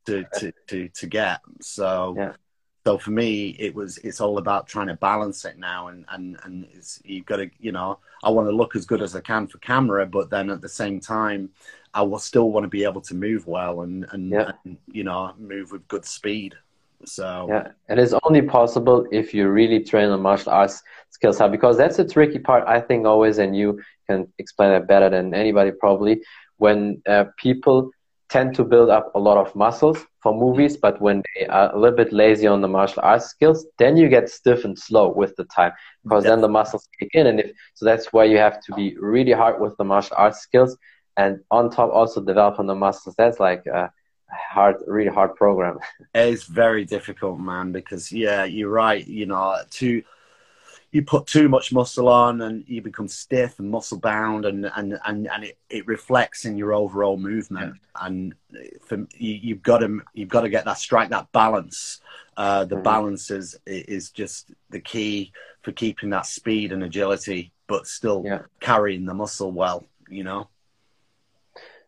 [0.07, 1.41] to, to, to to get.
[1.61, 2.35] So
[2.85, 6.39] so for me it was it's all about trying to balance it now and and
[6.45, 6.67] and
[7.05, 9.59] you've got to you know i want to look as good as i can for
[9.59, 11.49] camera but then at the same time
[11.95, 14.53] i will still want to be able to move well and and, yeah.
[14.65, 16.55] and you know move with good speed
[17.05, 21.49] so yeah and it's only possible if you really train on martial arts skills how
[21.49, 25.35] because that's a tricky part i think always and you can explain it better than
[25.35, 26.21] anybody probably
[26.59, 27.91] when uh, people
[28.29, 31.79] tend to build up a lot of muscles for movies, but when they are a
[31.79, 35.35] little bit lazy on the martial arts skills, then you get stiff and slow with
[35.37, 35.73] the time
[36.05, 37.27] because then the muscles kick in.
[37.27, 40.41] And if so, that's why you have to be really hard with the martial arts
[40.41, 40.77] skills,
[41.17, 43.15] and on top also develop on the muscles.
[43.19, 43.93] That's like a
[44.31, 45.79] hard, really hard program.
[46.15, 49.07] It's very difficult, man, because yeah, you're right.
[49.07, 50.03] You know, to
[50.93, 54.99] you put too much muscle on and you become stiff and muscle bound and and
[55.07, 58.07] and, and it, it reflects in your overall movement yeah.
[58.07, 58.35] and
[58.85, 62.01] for, you, you've got to you've got to get that strike that balance
[62.37, 62.85] uh, the mm-hmm.
[62.85, 68.43] balance is is just the key for keeping that speed and agility but still yeah.
[68.61, 70.49] carrying the muscle well you know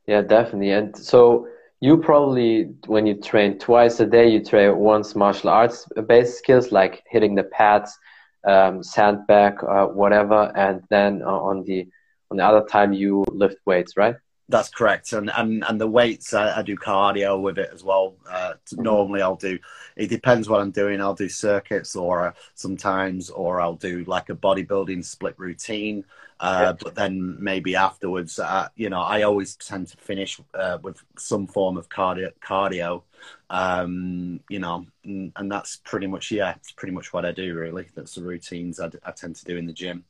[0.07, 1.47] yeah definitely and so
[1.81, 6.73] you probably when you train twice a day you train once martial arts based skills
[6.73, 7.99] like hitting the pads
[8.47, 11.87] um, sandbag, uh, whatever, and then uh, on the
[12.31, 14.17] on the other time you lift weights, right?
[14.49, 18.15] That's correct, and and and the weights I, I do cardio with it as well.
[18.31, 19.59] Uh, normally, I'll do.
[19.97, 21.01] It depends what I'm doing.
[21.01, 26.05] I'll do circuits, or uh, sometimes, or I'll do like a bodybuilding split routine.
[26.41, 31.03] Uh, But then maybe afterwards, uh, you know, I always tend to finish uh, with
[31.17, 32.31] some form of cardio.
[32.45, 33.03] cardio
[33.51, 37.55] um, you know, and, and, that's pretty much yeah, it's pretty much what I do
[37.55, 37.87] really.
[37.95, 40.05] That's the routines I, I tend to do in the gym.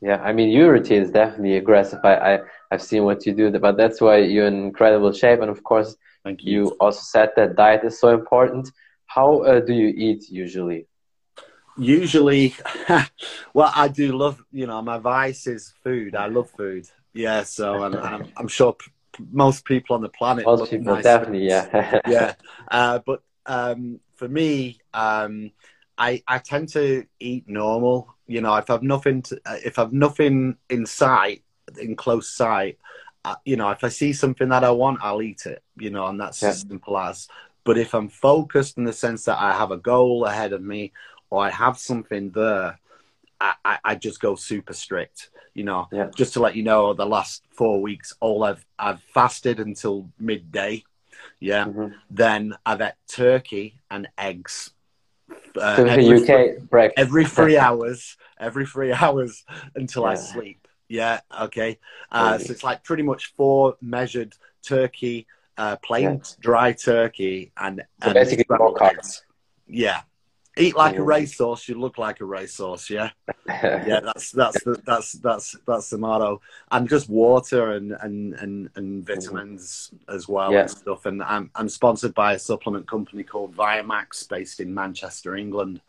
[0.00, 2.00] Yeah, I mean, your routine is definitely aggressive.
[2.04, 2.38] I, I
[2.70, 5.40] I've seen what you do, but that's why you're in incredible shape.
[5.40, 6.52] And of course, Thank you.
[6.52, 8.70] you also said that diet is so important.
[9.06, 10.86] How uh, do you eat usually?
[11.78, 12.54] Usually,
[13.54, 14.42] well, I do love.
[14.50, 16.14] You know, my vice is food.
[16.14, 16.88] I love food.
[17.12, 18.76] Yeah, so I'm, I'm, I'm sure
[19.30, 20.44] most people on the planet.
[20.44, 22.34] Most people, nice definitely, yeah, yeah.
[22.70, 25.50] Uh, but um, for me, um,
[25.96, 28.15] I I tend to eat normal.
[28.26, 31.42] You know, if I've nothing to, uh, if I've nothing in sight,
[31.80, 32.78] in close sight,
[33.24, 35.62] uh, you know, if I see something that I want, I'll eat it.
[35.76, 36.50] You know, and that's yeah.
[36.50, 37.28] as simple as.
[37.64, 40.92] But if I'm focused in the sense that I have a goal ahead of me,
[41.30, 42.78] or I have something there,
[43.40, 45.30] I, I, I just go super strict.
[45.54, 46.10] You know, yeah.
[46.14, 50.84] just to let you know, the last four weeks, all I've I've fasted until midday.
[51.40, 51.64] Yeah.
[51.66, 51.94] Mm-hmm.
[52.10, 54.70] Then I've had turkey and eggs.
[55.56, 56.92] Uh, every, UK break.
[56.96, 60.08] every three hours, every three hours until yeah.
[60.10, 60.68] I sleep.
[60.88, 61.20] Yeah.
[61.40, 61.78] Okay.
[62.12, 66.34] Uh, so it's like pretty much four measured turkey, uh, plain yeah.
[66.40, 69.22] dry turkey, and, so and basically more carbs.
[69.66, 70.02] Yeah,
[70.58, 72.88] Eat like a racehorse, you look like a racehorse.
[72.88, 73.10] Yeah,
[73.46, 74.00] yeah.
[74.00, 76.40] That's that's the, that's that's that's the motto.
[76.70, 80.60] And just water and and and, and vitamins as well yeah.
[80.60, 81.04] and stuff.
[81.04, 85.82] And I'm I'm sponsored by a supplement company called Viamax, based in Manchester, England,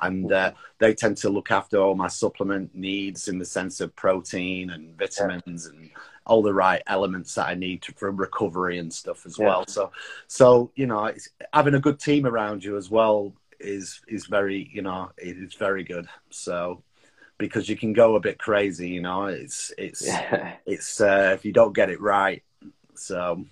[0.00, 3.94] and uh, they tend to look after all my supplement needs in the sense of
[3.94, 5.78] protein and vitamins yeah.
[5.78, 5.90] and
[6.26, 9.46] all the right elements that I need to, for recovery and stuff as yeah.
[9.46, 9.66] well.
[9.66, 9.92] So,
[10.26, 11.12] so you know,
[11.52, 13.34] having a good team around you as well
[13.64, 16.06] is is very you know it is very good.
[16.30, 16.82] So
[17.38, 20.54] because you can go a bit crazy, you know, it's it's yeah.
[20.66, 22.42] it's uh, if you don't get it right.
[22.94, 23.44] So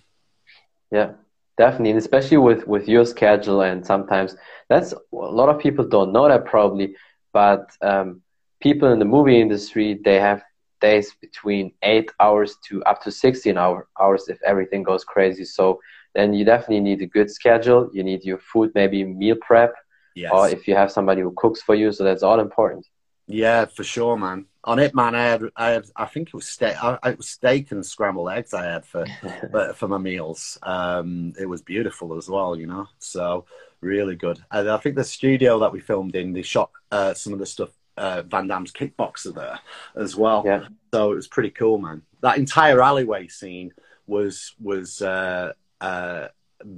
[0.91, 1.13] yeah,
[1.57, 4.35] definitely, and especially with with your schedule, and sometimes
[4.69, 6.95] that's a lot of people don't know that probably,
[7.33, 8.21] but um,
[8.61, 10.41] people in the movie industry they have
[10.83, 15.45] days between eight hours to up to 16 hour, hours if everything goes crazy.
[15.45, 15.79] So
[16.13, 17.89] then you definitely need a good schedule.
[17.93, 19.73] You need your food, maybe meal prep,
[20.15, 20.31] Yes.
[20.33, 22.85] Or if you have somebody who cooks for you, so that's all important.
[23.27, 24.45] Yeah, for sure, man.
[24.65, 27.29] On it, man, I had, I had, I think it was steak, I, it was
[27.29, 29.05] steak and scrambled eggs I had for,
[29.75, 30.57] for my meals.
[30.63, 32.87] Um, it was beautiful as well, you know.
[32.99, 33.45] So
[33.81, 34.43] really good.
[34.51, 37.45] And I think the studio that we filmed in, they shot uh, some of the
[37.45, 37.69] stuff.
[37.95, 39.59] Uh, Van Damme's kickboxer there
[39.95, 40.41] as well.
[40.43, 40.65] Yeah.
[40.91, 42.01] So it was pretty cool, man.
[42.21, 43.71] That entire alleyway scene
[44.07, 46.29] was was uh, uh,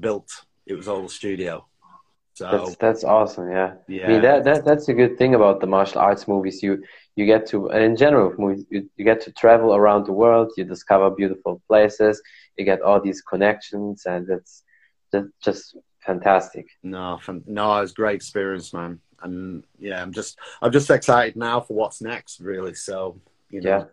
[0.02, 0.30] built.
[0.65, 1.65] It was all the studio.
[2.36, 3.50] So that's that's awesome.
[3.50, 3.76] Yeah.
[3.88, 4.06] Yeah.
[4.06, 6.62] I mean that, that that's a good thing about the martial arts movies.
[6.62, 6.84] You
[7.15, 10.52] you get to and in general movies you, you get to travel around the world.
[10.58, 12.21] You discover beautiful places.
[12.58, 14.63] You get all these connections, and it's
[15.13, 16.67] just just fantastic.
[16.84, 19.00] No, no, it's great experience, man.
[19.21, 22.74] And yeah, I'm just I'm just excited now for what's next, really.
[22.74, 23.69] So you know.
[23.69, 23.84] Yeah.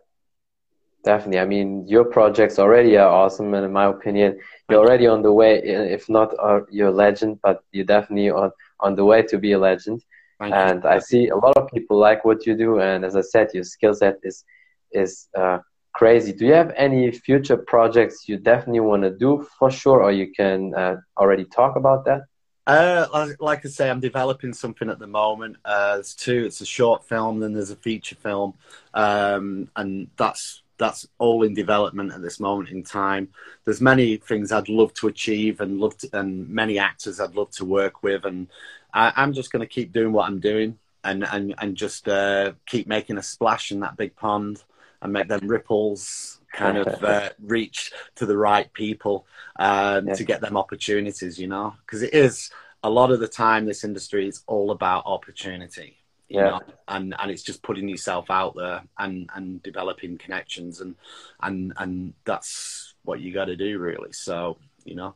[1.03, 1.39] Definitely.
[1.39, 4.39] I mean, your projects already are awesome, and in my opinion,
[4.69, 5.59] you're already on the way.
[5.59, 9.51] If not, uh, you're a legend, but you're definitely on on the way to be
[9.51, 10.01] a legend.
[10.39, 10.89] Thank and you.
[10.89, 13.65] I see a lot of people like what you do, and as I said, your
[13.65, 14.45] skill set is
[14.93, 15.59] is uh,
[15.93, 16.31] crazy.
[16.31, 20.31] Do you have any future projects you definitely want to do for sure, or you
[20.31, 22.21] can uh, already talk about that?
[22.65, 25.57] Uh, like, like, I say, I'm developing something at the moment.
[25.65, 26.45] Uh, there's two.
[26.45, 28.53] It's a short film, then there's a feature film,
[28.93, 33.29] um, and that's that's all in development at this moment in time.
[33.63, 37.51] There's many things I'd love to achieve and love to, and many actors I'd love
[37.51, 38.47] to work with, and
[38.93, 42.51] I, am just going to keep doing what I'm doing and and and just uh,
[42.65, 44.61] keep making a splash in that big pond
[45.01, 49.25] and make them ripples kind of uh, reach to the right people
[49.57, 50.13] um, yeah.
[50.15, 51.39] to get them opportunities.
[51.39, 52.51] You know, because it is
[52.83, 56.02] a lot of the time this industry is all about opportunity
[56.33, 56.49] yeah.
[56.49, 60.95] know, and and it's just putting yourself out there and and developing connections and
[61.41, 64.13] and and that's what you got to do really.
[64.13, 65.15] So you know.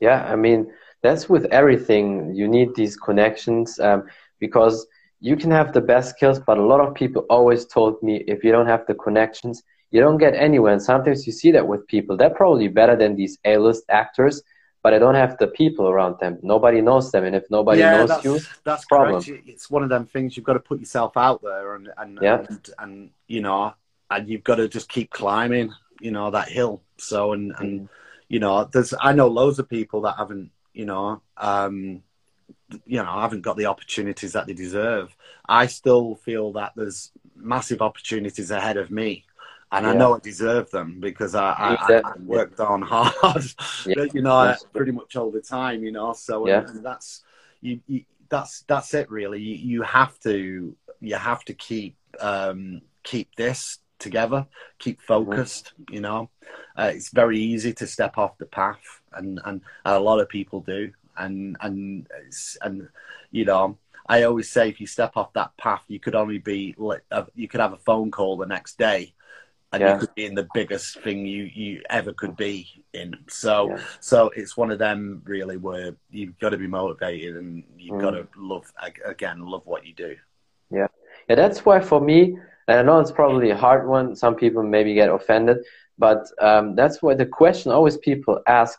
[0.00, 2.34] Yeah, I mean that's with everything.
[2.34, 4.04] You need these connections um,
[4.40, 4.86] because
[5.20, 8.44] you can have the best skills, but a lot of people always told me if
[8.44, 10.72] you don't have the connections, you don't get anywhere.
[10.72, 12.16] And sometimes you see that with people.
[12.16, 14.42] They're probably better than these A-list actors,
[14.86, 16.38] but I don't have the people around them.
[16.42, 19.20] Nobody knows them, and if nobody yeah, knows that's, you, that's problem.
[19.20, 19.48] Correct.
[19.48, 22.46] It's one of them things you've got to put yourself out there, and and, yeah.
[22.48, 23.74] and and you know,
[24.12, 26.84] and you've got to just keep climbing, you know, that hill.
[26.98, 27.88] So and and mm.
[28.28, 32.04] you know, there's I know loads of people that haven't, you know, um,
[32.86, 35.16] you know, haven't got the opportunities that they deserve.
[35.48, 39.24] I still feel that there's massive opportunities ahead of me.
[39.72, 39.92] And yeah.
[39.92, 43.44] I know I deserve them because I, I, I worked on hard,
[43.84, 44.04] yeah.
[44.14, 46.12] you know, pretty much all the time, you know.
[46.12, 46.60] So yeah.
[46.60, 47.24] and, and that's
[47.60, 49.40] you, you, that's that's it really.
[49.40, 54.46] You, you have to you have to keep um, keep this together,
[54.78, 55.06] keep mm-hmm.
[55.06, 55.72] focused.
[55.80, 55.94] Mm-hmm.
[55.94, 56.30] You know,
[56.76, 60.60] uh, it's very easy to step off the path, and and a lot of people
[60.60, 62.06] do and and
[62.62, 62.88] and
[63.30, 66.76] you know I always say if you step off that path, you could only be
[67.10, 69.14] uh, you could have a phone call the next day,
[69.72, 69.94] and yeah.
[69.94, 73.14] you could be in the biggest thing you you ever could be in.
[73.28, 73.80] So yeah.
[74.00, 78.00] so it's one of them really where you've got to be motivated and you've mm.
[78.00, 78.72] got to love
[79.04, 80.16] again love what you do.
[80.70, 80.88] Yeah,
[81.28, 81.36] yeah.
[81.36, 84.16] That's why for me, and I know it's probably a hard one.
[84.16, 85.58] Some people maybe get offended,
[85.98, 88.78] but um, that's why the question always people ask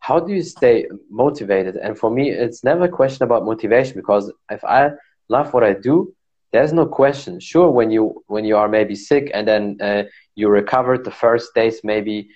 [0.00, 1.76] how do you stay motivated?
[1.76, 4.90] And for me, it's never a question about motivation because if I
[5.30, 6.14] love what I do,
[6.54, 7.40] there's no question.
[7.40, 10.04] Sure, when you when you are maybe sick and then uh,
[10.36, 12.28] you recovered the first days, maybe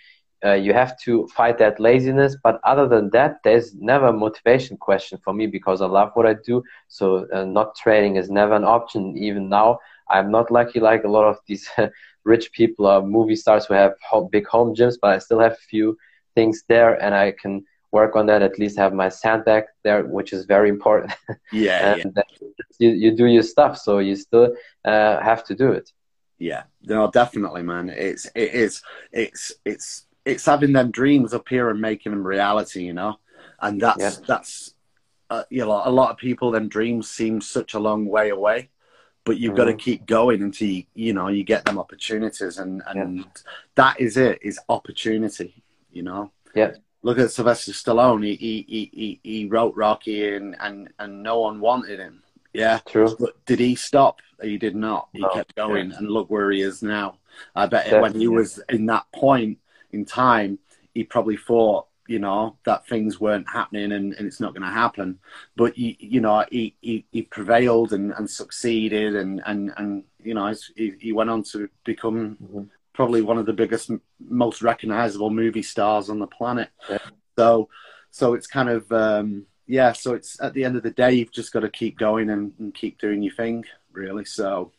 [0.44, 2.36] uh, you have to fight that laziness.
[2.42, 6.26] But other than that, there's never a motivation question for me because I love what
[6.26, 6.64] I do.
[6.88, 9.16] So uh, not training is never an option.
[9.16, 9.78] Even now,
[10.10, 11.70] I'm not lucky like a lot of these
[12.24, 13.92] rich people or movie stars who have
[14.32, 15.96] big home gyms, but I still have a few
[16.34, 20.32] things there and I can work on that, at least have my sandbag there, which
[20.32, 21.12] is very important.
[21.52, 21.94] Yeah.
[21.94, 22.48] and yeah.
[22.78, 25.90] You, you do your stuff, so you still uh, have to do it.
[26.38, 27.88] Yeah, no, definitely, man.
[27.88, 32.84] It's, it is, it's, it's, it's having them dreams up here and making them reality,
[32.84, 33.16] you know?
[33.60, 34.24] And that's, yeah.
[34.26, 34.74] that's,
[35.30, 38.70] uh, you know, a lot of people, them dreams seem such a long way away
[39.24, 39.56] but you've mm-hmm.
[39.58, 43.24] got to keep going until you, you know you get them opportunities and and yeah.
[43.74, 46.30] that is it is opportunity you know.
[46.54, 46.72] Yeah.
[47.08, 48.22] Look at Sylvester Stallone.
[48.22, 48.36] He
[48.68, 52.22] he he he wrote Rocky and and and no one wanted him.
[52.52, 53.16] Yeah, true.
[53.18, 54.20] But did he stop?
[54.42, 55.08] He did not.
[55.14, 55.30] He no.
[55.30, 55.96] kept going, yeah.
[55.96, 57.16] and look where he is now.
[57.56, 58.10] I bet Definitely.
[58.10, 59.56] when he was in that point
[59.92, 60.58] in time,
[60.92, 64.68] he probably thought, you know, that things weren't happening and, and it's not going to
[64.68, 65.18] happen.
[65.56, 70.34] But he, you know, he, he, he prevailed and, and succeeded, and and and you
[70.34, 72.64] know, he, he went on to become mm-hmm
[72.98, 76.68] probably one of the biggest, most recognizable movie stars on the planet.
[76.90, 76.98] Yeah.
[77.38, 77.68] So,
[78.10, 79.92] so it's kind of um, yeah.
[79.92, 82.52] So it's at the end of the day, you've just got to keep going and,
[82.58, 84.24] and keep doing your thing, really.
[84.24, 84.72] So,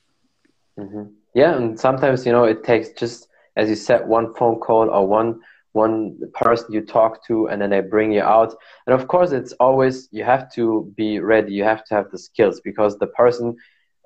[0.77, 1.03] mm-hmm.
[1.33, 5.07] yeah, and sometimes you know it takes just as you said, one phone call or
[5.07, 5.39] one
[5.71, 8.55] one person you talk to and then they bring you out
[8.87, 12.17] and of course it's always you have to be ready you have to have the
[12.17, 13.55] skills because the person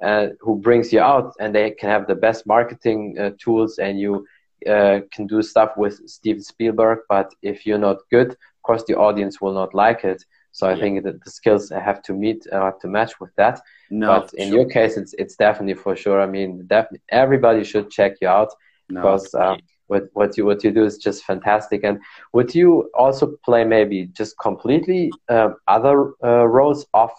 [0.03, 3.99] uh, who brings you out and they can have the best marketing uh, tools and
[3.99, 4.25] you
[4.69, 6.99] uh, can do stuff with Steven Spielberg.
[7.09, 10.23] But if you're not good, of course, the audience will not like it.
[10.51, 10.81] So I yeah.
[10.81, 13.59] think that the skills have to meet, uh, have to match with that.
[13.89, 14.59] No, but in sure.
[14.59, 16.21] your case, it's it's definitely for sure.
[16.21, 18.51] I mean, definitely everybody should check you out
[18.87, 21.83] no, because uh, what what you what you do is just fantastic.
[21.83, 21.99] And
[22.33, 27.13] would you also play maybe just completely uh, other uh, roles off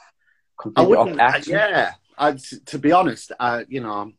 [0.57, 1.55] completely off action?
[1.55, 4.12] Yeah, I, to be honest, uh, you know,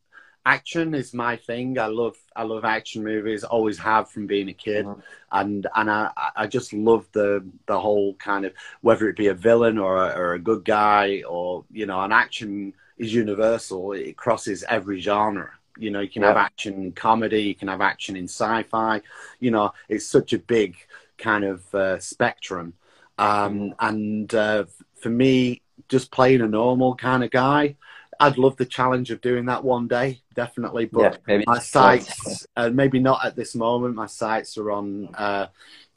[0.46, 1.80] action is my thing.
[1.80, 3.44] I love I love action movies.
[3.44, 5.00] Always have from being a kid, mm-hmm.
[5.32, 9.34] and and I I just love the the whole kind of whether it be a
[9.34, 13.94] villain or a, or a good guy or you know, an action is universal.
[13.94, 15.52] It crosses every genre.
[15.78, 16.30] You know, you can yeah.
[16.30, 19.02] have action in comedy, you can have action in sci-fi.
[19.40, 20.78] You know, it's such a big
[21.18, 22.74] kind of uh, spectrum.
[23.18, 23.72] Um, mm-hmm.
[23.80, 24.66] And uh,
[25.02, 27.76] for me, just playing a normal kind of guy.
[28.20, 30.86] I'd love the challenge of doing that one day, definitely.
[30.86, 33.96] But yeah, my sights, uh, maybe not at this moment.
[33.96, 35.48] My sights are on uh,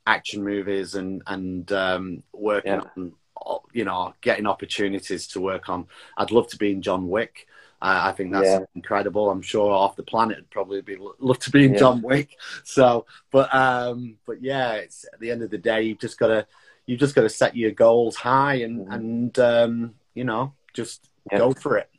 [0.07, 2.81] action movies and and um, working yeah.
[2.97, 5.87] on, you know, getting opportunities to work on.
[6.17, 7.47] I'd love to be in John Wick.
[7.81, 8.65] Uh, I think that's yeah.
[8.75, 9.31] incredible.
[9.31, 12.37] I'm sure off the planet would probably be love to be in John Wick.
[12.65, 16.29] So, but um, but yeah, it's at the end of the day, you've just got
[16.29, 16.47] to
[16.89, 18.93] you've just got to set your goals high and mm-hmm.
[18.93, 21.39] and um, you know just yeah.
[21.39, 21.91] go for it.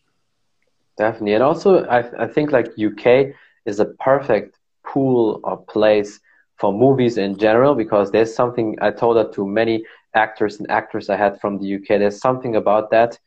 [0.98, 3.34] Definitely, and also I I think like UK
[3.66, 6.20] is a perfect pool or place
[6.58, 9.86] for movies in general because there's something I told that to many
[10.16, 11.88] actors and actors I had from the UK.
[12.00, 13.18] There's something about that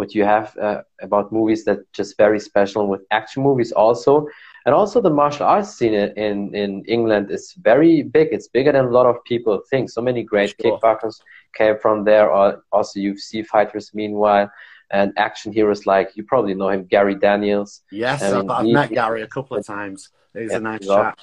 [0.00, 4.26] what you have uh, about movies that just very special with action movies also
[4.66, 8.28] and also the martial arts scene in in England is very big.
[8.32, 9.90] It's bigger than a lot of people think.
[9.90, 10.78] So many great sure.
[10.78, 11.20] kickboxers
[11.54, 12.30] came from there.
[12.30, 14.50] Or also UFC fighters meanwhile.
[14.92, 17.82] And action heroes like you probably know him Gary Daniels.
[17.92, 20.10] Yes I I've, I've he, met Gary a couple of times.
[20.34, 21.18] He's yeah, a nice chap.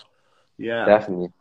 [0.58, 0.86] Yeah.
[0.86, 1.32] Definitely.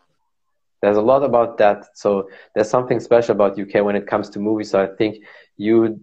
[0.82, 1.96] There's a lot about that.
[1.96, 4.70] So there's something special about uk when it comes to movies.
[4.70, 5.24] So i think
[5.56, 6.00] you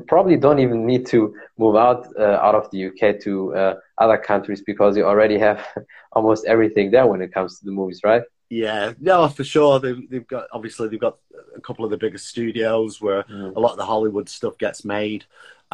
[0.00, 4.18] probably don't even need to move out uh, out of the uk to uh, other
[4.18, 5.66] countries because you already have
[6.12, 10.08] almost everything there when it comes to the movies right yeah no for sure they've,
[10.10, 11.18] they've got obviously they've got
[11.56, 13.54] a couple of the biggest studios where mm.
[13.56, 15.24] a lot of the hollywood stuff gets made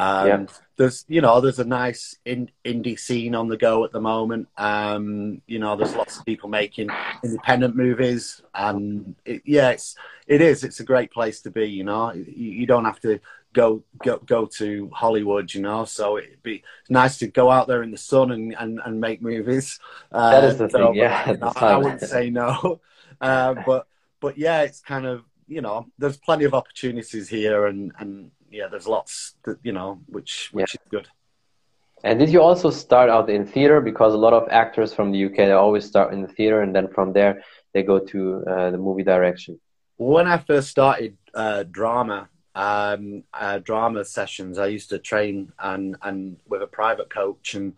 [0.00, 0.46] um, yeah.
[0.76, 4.48] There's, you know, there's a nice in, indie scene on the go at the moment.
[4.56, 6.88] Um, you know, there's lots of people making
[7.22, 9.96] independent movies, and it, yeah, it's
[10.26, 10.64] it is.
[10.64, 11.66] It's a great place to be.
[11.66, 13.20] You know, you, you don't have to
[13.52, 15.52] go go go to Hollywood.
[15.52, 18.80] You know, so it'd be nice to go out there in the sun and and,
[18.84, 19.78] and make movies.
[20.12, 20.94] Uh, that is the so, thing.
[20.96, 22.80] Yeah, I, I wouldn't say no,
[23.20, 23.86] uh, but
[24.20, 28.68] but yeah, it's kind of you know, there's plenty of opportunities here, and and yeah,
[28.68, 30.80] there's lots that you know, which which yeah.
[30.80, 31.08] is good.
[32.02, 33.80] And did you also start out in theater?
[33.80, 36.74] Because a lot of actors from the UK they always start in the theater, and
[36.74, 37.42] then from there
[37.74, 39.60] they go to uh, the movie direction.
[39.96, 45.96] When I first started uh, drama, um, uh, drama sessions, I used to train and
[46.02, 47.76] and with a private coach and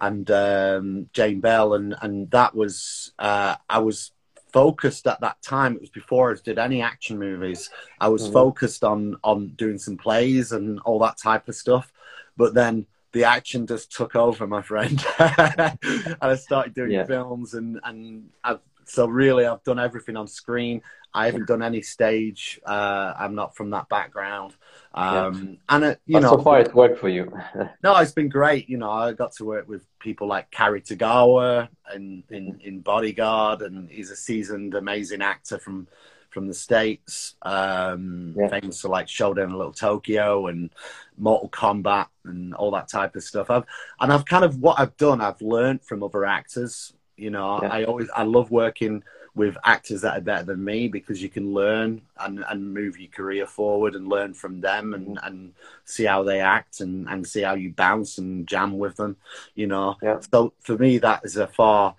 [0.00, 4.12] and um, Jane Bell, and and that was uh, I was
[4.52, 5.76] focused at that time.
[5.76, 7.70] It was before I did any action movies.
[8.00, 8.32] I was mm-hmm.
[8.32, 11.92] focused on on doing some plays and all that type of stuff.
[12.36, 17.04] But then the action just took over, my friend, and I started doing yeah.
[17.04, 20.82] films and and I've, so really I've done everything on screen.
[21.14, 22.58] I haven't done any stage.
[22.64, 24.54] Uh, I'm not from that background.
[24.94, 25.76] Um, yeah.
[25.76, 27.30] And, uh, you but know, so far it's worked for you.
[27.82, 28.68] no, it's been great.
[28.68, 33.60] You know, I got to work with people like Cary Tagawa and in, in Bodyguard,
[33.62, 35.86] and he's a seasoned, amazing actor from
[36.30, 38.48] from the states, um, yeah.
[38.48, 40.70] famous for like Showdown in Little Tokyo and
[41.18, 43.50] Mortal Kombat and all that type of stuff.
[43.50, 43.64] I've
[44.00, 45.20] and I've kind of what I've done.
[45.20, 46.94] I've learned from other actors.
[47.22, 47.68] You know, yeah.
[47.68, 49.04] I always I love working
[49.34, 53.10] with actors that are better than me because you can learn and, and move your
[53.10, 55.54] career forward and learn from them and, and
[55.84, 59.16] see how they act and, and see how you bounce and jam with them,
[59.54, 59.96] you know.
[60.02, 60.20] Yeah.
[60.32, 61.94] So for me, that is a far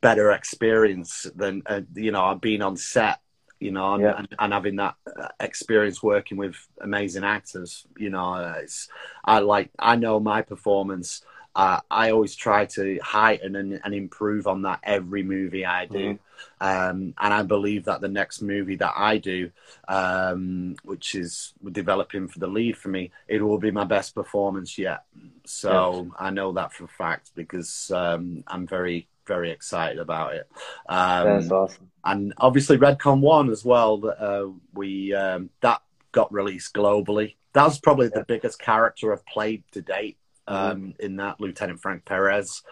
[0.00, 3.20] better experience than, uh, you know, been on set,
[3.58, 4.14] you know, and, yeah.
[4.16, 8.88] and, and, having that uh, experience working with amazing actors, you know, it's,
[9.22, 11.22] I like, I know my performance
[11.54, 16.14] uh, I always try to heighten and, and, improve on that every movie I do.
[16.14, 16.64] Mm-hmm.
[16.64, 19.50] Um, and I believe that the next movie that I do,
[19.88, 24.78] um, which is developing for the lead for me, it will be my best performance
[24.78, 25.02] yet.
[25.44, 26.14] So yes.
[26.18, 30.48] I know that for a fact because um, I'm very, very excited about it.
[30.88, 31.90] Um, That's awesome.
[32.04, 34.00] And obviously, Redcon One as well.
[34.18, 35.82] Uh, we um, that
[36.12, 37.34] got released globally.
[37.54, 38.20] That was probably yeah.
[38.20, 40.16] the biggest character I've played to date
[40.50, 42.62] um, in that Lieutenant Frank Perez.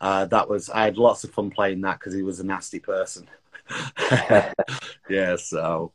[0.00, 2.78] Uh, that was I had lots of fun playing that because he was a nasty
[2.78, 3.28] person.
[5.10, 5.92] yeah, so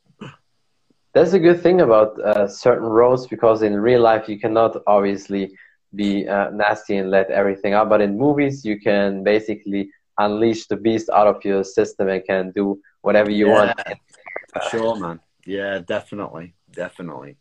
[1.13, 5.55] that's a good thing about uh, certain roles because in real life you cannot obviously
[5.95, 10.75] be uh, nasty and let everything out, but in movies you can basically unleash the
[10.75, 13.79] beast out of your system and can do whatever you yeah, want.
[14.53, 15.19] For sure, man.
[15.45, 17.37] Yeah, definitely, definitely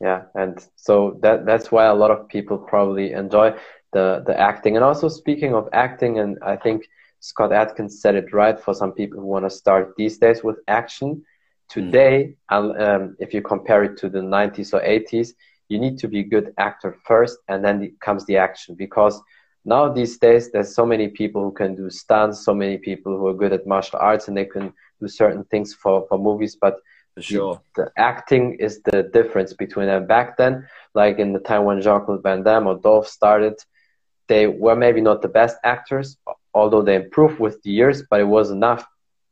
[0.00, 3.54] yeah and so that that's why a lot of people probably enjoy
[3.92, 4.76] the the acting.
[4.76, 6.86] And also speaking of acting and i think
[7.20, 10.58] scott adkins said it right for some people who want to start these days with
[10.68, 11.22] action.
[11.70, 12.80] Today mm.
[12.80, 15.30] um, if you compare it to the 90s or 80s
[15.70, 18.74] you need to be a good actor first and then comes the action.
[18.74, 19.18] Because
[19.64, 23.26] now these days there's so many people who can do stunts so many people who
[23.26, 26.76] are good at martial arts and they can do certain things for for movies but
[27.14, 27.60] for sure.
[27.76, 30.06] The, acting is the difference between them.
[30.06, 33.54] Back then, like in the time when Jean Claude Van Damme or Dolph started,
[34.28, 36.16] they were maybe not the best actors,
[36.52, 38.86] although they improved with the years, but it was enough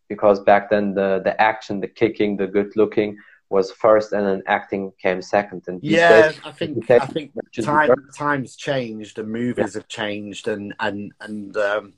[0.08, 3.18] because back then the, the action, the kicking, the good looking
[3.52, 7.30] was first and then acting came second and yeah days, i think i think
[7.62, 9.80] time, times changed and movies yeah.
[9.80, 11.92] have changed and and and um,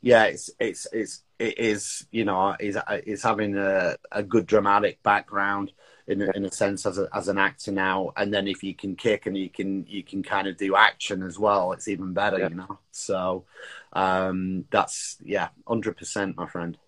[0.00, 5.02] yeah it's it's it's it is you know is is having a, a good dramatic
[5.02, 5.72] background
[6.06, 8.96] in in a sense as a, as an actor now and then if you can
[8.96, 12.38] kick and you can you can kind of do action as well it's even better
[12.38, 12.48] yeah.
[12.48, 13.44] you know so
[13.92, 16.78] um that's yeah 100% my friend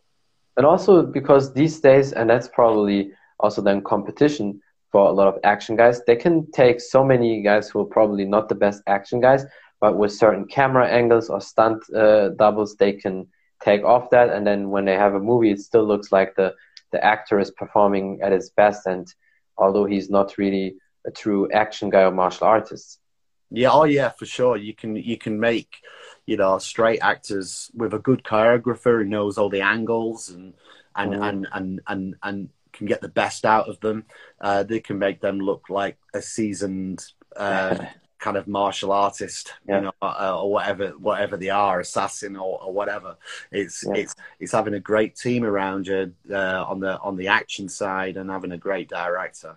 [0.56, 5.38] and also because these days and that's probably also then competition for a lot of
[5.44, 6.02] action guys.
[6.06, 9.44] They can take so many guys who are probably not the best action guys,
[9.80, 13.26] but with certain camera angles or stunt uh, doubles, they can
[13.62, 14.30] take off that.
[14.30, 16.54] And then when they have a movie, it still looks like the,
[16.92, 18.86] the actor is performing at his best.
[18.86, 19.12] And
[19.56, 20.76] although he's not really
[21.06, 22.98] a true action guy or martial artist.
[23.50, 24.56] Yeah, oh yeah, for sure.
[24.56, 25.78] You can you can make,
[26.26, 30.54] you know, straight actors with a good choreographer who knows all the angles and
[30.94, 31.28] and mm.
[31.28, 34.04] and, and and and can get the best out of them.
[34.40, 37.04] Uh, they can make them look like a seasoned
[37.36, 37.76] uh,
[38.20, 39.76] kind of martial artist, yeah.
[39.76, 43.16] you know, uh, or whatever whatever they are, assassin or, or whatever.
[43.50, 44.02] It's yeah.
[44.02, 48.16] it's it's having a great team around you uh, on the on the action side
[48.16, 49.56] and having a great director.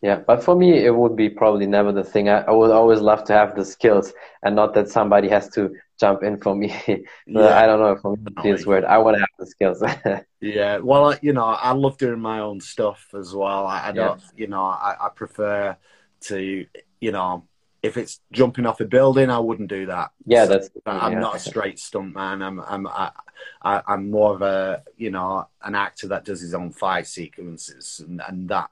[0.00, 2.28] Yeah, but for me, it would be probably never the thing.
[2.28, 4.12] I, I would always love to have the skills
[4.44, 6.68] and not that somebody has to jump in for me.
[7.26, 7.58] yeah.
[7.58, 8.84] I don't know if it feels weird.
[8.84, 9.82] I want to have the skills.
[10.40, 13.66] yeah, well, you know, I love doing my own stuff as well.
[13.66, 14.26] I, I don't, yeah.
[14.36, 15.76] you know, I, I prefer
[16.20, 16.66] to,
[17.00, 17.47] you know,
[17.82, 20.10] if it's jumping off a building, I wouldn't do that.
[20.26, 20.70] Yeah, so that's.
[20.86, 21.20] I'm yeah.
[21.20, 22.42] not a straight stunt man.
[22.42, 23.10] I'm I'm I,
[23.62, 28.02] I, am more of a you know an actor that does his own fight sequences,
[28.06, 28.70] and, and that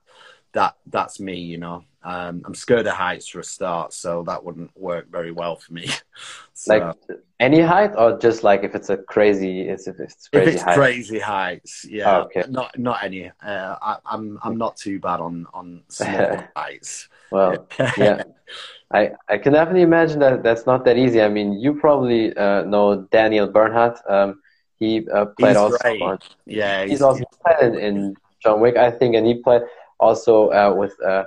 [0.53, 1.35] that that's me.
[1.35, 5.31] You know, um, I'm scared of heights for a start, so that wouldn't work very
[5.31, 5.89] well for me.
[6.53, 10.55] so, like any height, or just like if it's a crazy, if it's crazy if
[10.55, 12.19] it's crazy heights, yeah.
[12.19, 12.45] Oh, okay.
[12.49, 13.31] Not not any.
[13.41, 17.09] Uh, I, I'm I'm not too bad on on small heights.
[17.31, 17.67] Well,
[17.97, 18.23] yeah.
[18.93, 21.21] I, I can definitely imagine that that's not that easy.
[21.21, 23.99] I mean, you probably uh, know Daniel Bernhardt.
[24.09, 24.41] Um,
[24.79, 26.19] he uh, played he's also on.
[26.45, 29.63] Yeah, he's, he's also played in, in, John Wick, I think, and he played
[29.99, 31.25] also uh, with uh,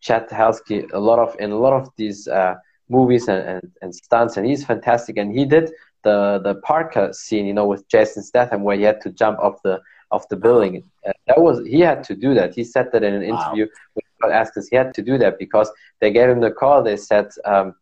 [0.00, 2.54] Chad Stahelski a lot of in a lot of these uh,
[2.88, 5.16] movies and, and, and stunts, and he's fantastic.
[5.18, 5.70] And he did
[6.04, 9.60] the the Parker scene, you know, with Jason Statham, where he had to jump off
[9.62, 9.80] the
[10.12, 10.82] off the building.
[11.06, 12.54] Uh, that was he had to do that.
[12.54, 14.02] He said that in an interview wow.
[14.30, 14.68] Asked us.
[14.68, 15.70] He had to do that because
[16.00, 16.82] they gave him the call.
[16.82, 17.30] They said.
[17.44, 17.74] Um,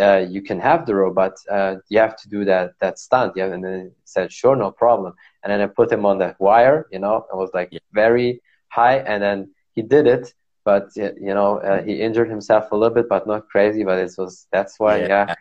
[0.00, 1.34] uh, you can have the robot.
[1.50, 3.34] Uh, you have to do that that stunt.
[3.36, 5.14] Yeah, and then he said, sure, no problem.
[5.42, 6.88] And then I put him on the wire.
[6.90, 7.78] You know, it was like yeah.
[7.92, 10.32] very high, and then he did it,
[10.64, 13.84] but you know uh, he injured himself a little bit, but not crazy.
[13.84, 15.08] But it was that's why yeah.
[15.08, 15.34] yeah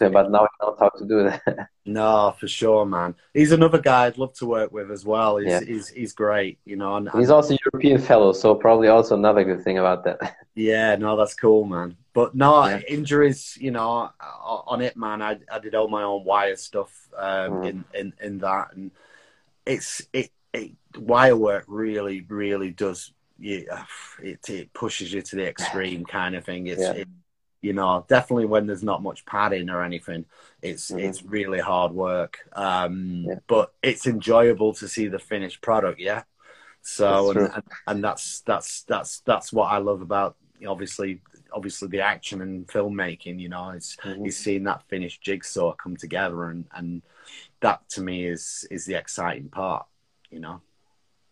[0.00, 1.68] him, but now I don't know how to do that.
[1.84, 3.14] no, for sure, man.
[3.34, 5.36] He's another guy I'd love to work with as well.
[5.38, 5.60] He's yeah.
[5.60, 6.96] he's, he's great, you know.
[6.96, 10.36] And, he's also a European fellow, so probably also another good thing about that.
[10.54, 11.96] yeah, no, that's cool, man.
[12.12, 12.80] But no yeah.
[12.88, 15.22] injuries, you know, on it, man.
[15.22, 17.68] I I did all my own wire stuff um, mm.
[17.68, 18.90] in, in in that, and
[19.66, 23.66] it's it, it wire work really really does you,
[24.22, 26.68] it, it pushes you to the extreme kind of thing.
[26.68, 26.92] It's, yeah.
[26.92, 27.08] it,
[27.62, 30.24] you know, definitely when there's not much padding or anything,
[30.62, 31.00] it's mm-hmm.
[31.00, 32.38] it's really hard work.
[32.52, 33.34] Um, yeah.
[33.46, 36.00] But it's enjoyable to see the finished product.
[36.00, 36.22] Yeah.
[36.82, 40.36] So and, and, and that's that's that's that's what I love about
[40.66, 41.20] obviously
[41.52, 43.40] obviously the action and filmmaking.
[43.40, 44.28] You know, it's mm-hmm.
[44.28, 47.02] seeing that finished jigsaw come together, and and
[47.60, 49.86] that to me is is the exciting part.
[50.30, 50.60] You know.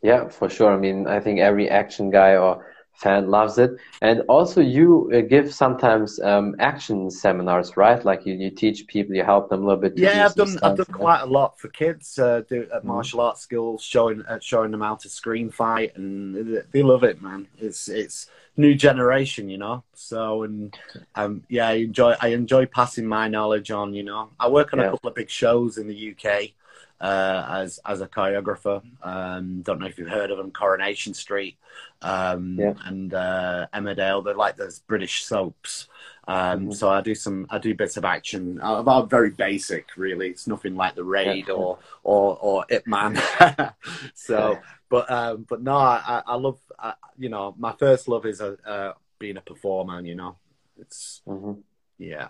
[0.02, 0.72] Yeah, for sure.
[0.72, 2.64] I mean, I think every action guy or
[2.98, 3.76] fan loves it.
[4.02, 8.04] And also, you uh, give sometimes um, action seminars, right?
[8.04, 9.96] Like you, you teach people, you help them a little bit.
[9.96, 12.18] Yeah, I've done I've done quite a lot for kids.
[12.18, 12.88] Uh, do at mm-hmm.
[12.88, 17.22] martial arts schools, showing uh, showing them how to screen fight, and they love it,
[17.22, 17.46] man.
[17.58, 19.84] It's it's new generation, you know.
[19.94, 20.76] So and
[21.14, 23.94] um, yeah, I enjoy I enjoy passing my knowledge on.
[23.94, 24.86] You know, I work on yeah.
[24.86, 26.52] a couple of big shows in the UK
[27.00, 28.82] uh, as as a choreographer.
[29.02, 31.56] Um, don't know if you've heard of them, Coronation Street
[32.02, 32.74] um, yeah.
[32.84, 34.24] and uh, Emmerdale.
[34.24, 35.88] They're like those British soaps.
[36.26, 36.72] Um, mm-hmm.
[36.72, 38.60] So I do some, I do bits of action.
[38.60, 40.28] Uh, very basic, really.
[40.28, 41.54] It's nothing like the Raid yeah.
[41.54, 43.16] or or or Ip Man.
[44.14, 44.60] so, yeah.
[44.88, 48.58] but um, but no, I, I love, I, you know, my first love is a,
[48.66, 50.00] uh, being a performer.
[50.00, 50.36] You know,
[50.78, 51.60] it's mm-hmm.
[51.98, 52.28] yeah.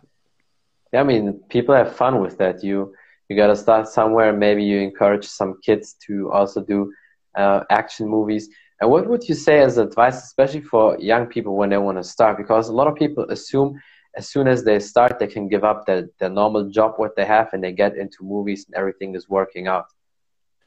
[0.92, 2.64] Yeah, I mean, people have fun with that.
[2.64, 2.94] You
[3.28, 4.32] you got to start somewhere.
[4.32, 6.92] Maybe you encourage some kids to also do
[7.36, 8.48] uh, action movies.
[8.80, 12.04] And what would you say as advice, especially for young people when they want to
[12.04, 12.36] start?
[12.36, 13.80] Because a lot of people assume
[14.16, 17.24] as soon as they start, they can give up their, their normal job, what they
[17.24, 19.86] have, and they get into movies and everything is working out.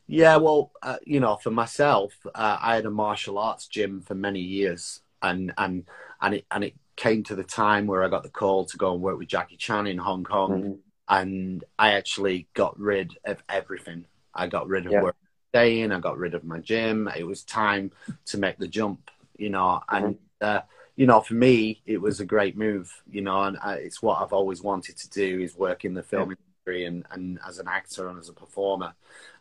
[0.08, 4.14] Yeah, well, uh, you know, for myself, uh, I had a martial arts gym for
[4.14, 5.86] many years, and and
[6.22, 8.94] and it and it came to the time where I got the call to go
[8.94, 10.74] and work with Jackie Chan in Hong Kong, mm-hmm.
[11.12, 14.06] And I actually got rid of everything.
[14.34, 15.04] I got rid of yeah.
[15.04, 15.18] work
[15.50, 15.92] staying.
[15.92, 17.08] I got rid of my gym.
[17.16, 17.92] It was time
[18.26, 20.16] to make the jump, you know, and.
[20.16, 20.26] Mm-hmm.
[20.42, 20.62] Uh,
[20.96, 24.22] you know, for me, it was a great move, you know, and uh, it's what
[24.22, 26.36] I've always wanted to do is work in the film yeah.
[26.36, 28.94] industry and, and as an actor and as a performer,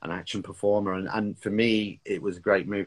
[0.03, 0.95] an action performer.
[0.95, 2.87] And, and for me, it was a great move.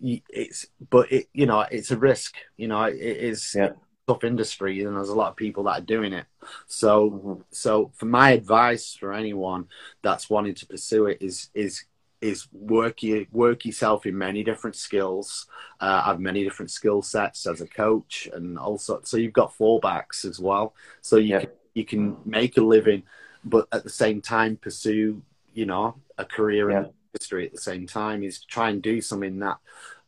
[0.00, 3.70] It's, but it, you know, it's a risk, you know, it is yeah.
[4.08, 6.26] Tough industry and there's a lot of people that are doing it.
[6.66, 7.42] So, mm-hmm.
[7.50, 9.66] so for my advice for anyone
[10.02, 11.84] that's wanting to pursue it is, is
[12.20, 15.46] is work your, work yourself in many different skills
[15.78, 20.24] uh, have many different skill sets as a coach and also so you've got fallbacks
[20.24, 21.40] as well so you yeah.
[21.40, 23.04] can, you can make a living
[23.44, 25.22] but at the same time pursue
[25.54, 26.78] you know a career yeah.
[26.80, 29.58] in history at the same time is try and do something that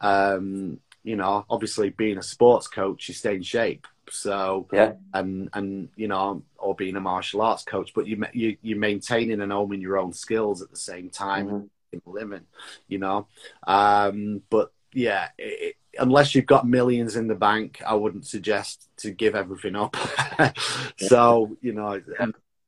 [0.00, 5.48] um, you know obviously being a sports coach you stay in shape so yeah and
[5.54, 9.52] and you know or being a martial arts coach but you you you're maintaining and
[9.52, 11.66] owning your own skills at the same time mm-hmm
[12.06, 12.46] living,
[12.88, 13.26] you know.
[13.66, 19.10] Um, but yeah, it, unless you've got millions in the bank, I wouldn't suggest to
[19.10, 19.96] give everything up.
[20.96, 22.00] so you know,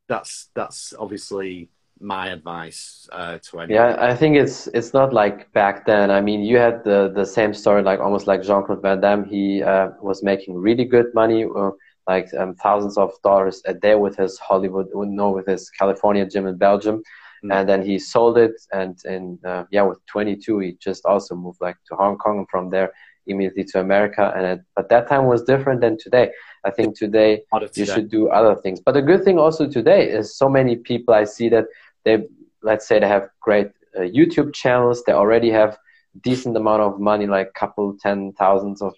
[0.09, 1.68] that's that's obviously
[2.03, 3.70] my advice uh, to anyone.
[3.70, 6.11] Yeah, I think it's it's not like back then.
[6.11, 9.24] I mean, you had the the same story, like almost like Jean Claude Van Damme.
[9.24, 11.44] He uh, was making really good money.
[11.44, 11.70] Uh,
[12.09, 16.48] like um, thousands of dollars a day with his Hollywood, no, with his California gym
[16.48, 17.00] in Belgium,
[17.44, 17.53] Mm.
[17.53, 21.61] And then he sold it, and in uh, yeah, with 22, he just also moved
[21.61, 22.92] like to Hong Kong, and from there
[23.26, 24.32] immediately to America.
[24.36, 26.30] And it, but that time was different than today.
[26.64, 27.42] I think today
[27.74, 28.80] you should do other things.
[28.80, 31.64] But the good thing also today is so many people I see that
[32.05, 32.24] they,
[32.62, 35.03] let's say, they have great uh, YouTube channels.
[35.05, 35.78] They already have
[36.22, 38.94] decent amount of money, like a couple ten thousands of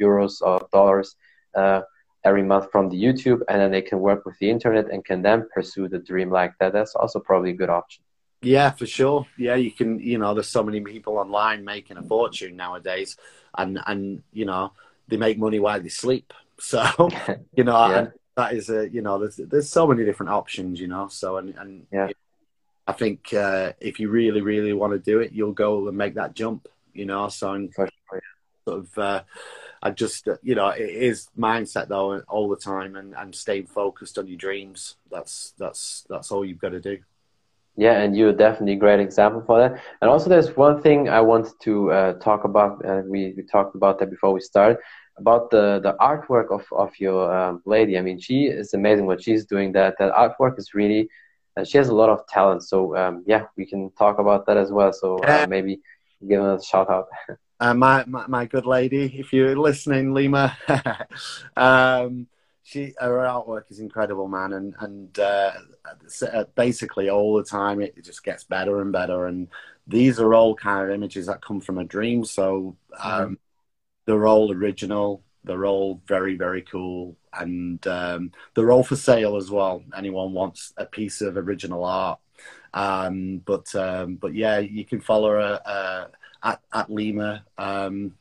[0.00, 1.16] euros or dollars.
[1.54, 1.82] Uh,
[2.26, 5.22] every month from the YouTube, and then they can work with the internet and can
[5.22, 6.72] then pursue the dream like that.
[6.72, 8.02] That's also probably a good option.
[8.42, 9.26] Yeah, for sure.
[9.38, 9.98] Yeah, you can.
[10.00, 13.16] You know, there's so many people online making a fortune nowadays,
[13.56, 14.72] and and you know
[15.08, 16.32] they make money while they sleep.
[16.58, 17.10] So
[17.54, 18.06] you know, yeah.
[18.34, 20.80] that is a you know there's there's so many different options.
[20.80, 22.08] You know, so and and yeah.
[22.86, 26.14] I think uh, if you really really want to do it, you'll go and make
[26.14, 26.68] that jump.
[26.94, 27.90] You know, so and sort
[28.66, 28.98] of.
[28.98, 29.22] Uh,
[29.82, 33.66] I just, uh, you know, it is mindset though all the time, and, and staying
[33.66, 34.96] focused on your dreams.
[35.10, 36.98] That's that's that's all you've got to do.
[37.76, 39.82] Yeah, and you're definitely a great example for that.
[40.00, 42.84] And also, there's one thing I wanted to uh, talk about.
[42.84, 44.78] Uh, we we talked about that before we started
[45.18, 47.98] about the the artwork of of your um, lady.
[47.98, 49.72] I mean, she is amazing what she's doing.
[49.72, 51.08] That that artwork is really.
[51.56, 52.62] Uh, she has a lot of talent.
[52.62, 54.92] So um, yeah, we can talk about that as well.
[54.92, 55.80] So uh, maybe
[56.26, 57.06] give her a shout out.
[57.60, 60.56] uh, my, my, my good lady, if you're listening, Lima,
[61.56, 62.26] um,
[62.66, 65.52] she her artwork is incredible, man, and and uh,
[66.32, 69.26] uh, basically all the time it just gets better and better.
[69.26, 69.46] And
[69.86, 73.36] these are all kind of images that come from a dream, so um, mm.
[74.04, 75.22] they're all original.
[75.44, 79.82] They're all very very cool, and um, they're all for sale as well.
[79.96, 82.18] Anyone wants a piece of original art.
[82.74, 85.60] Um, but um, but yeah, you can follow her.
[85.64, 86.06] Uh,
[86.46, 88.14] at, at Lima, um,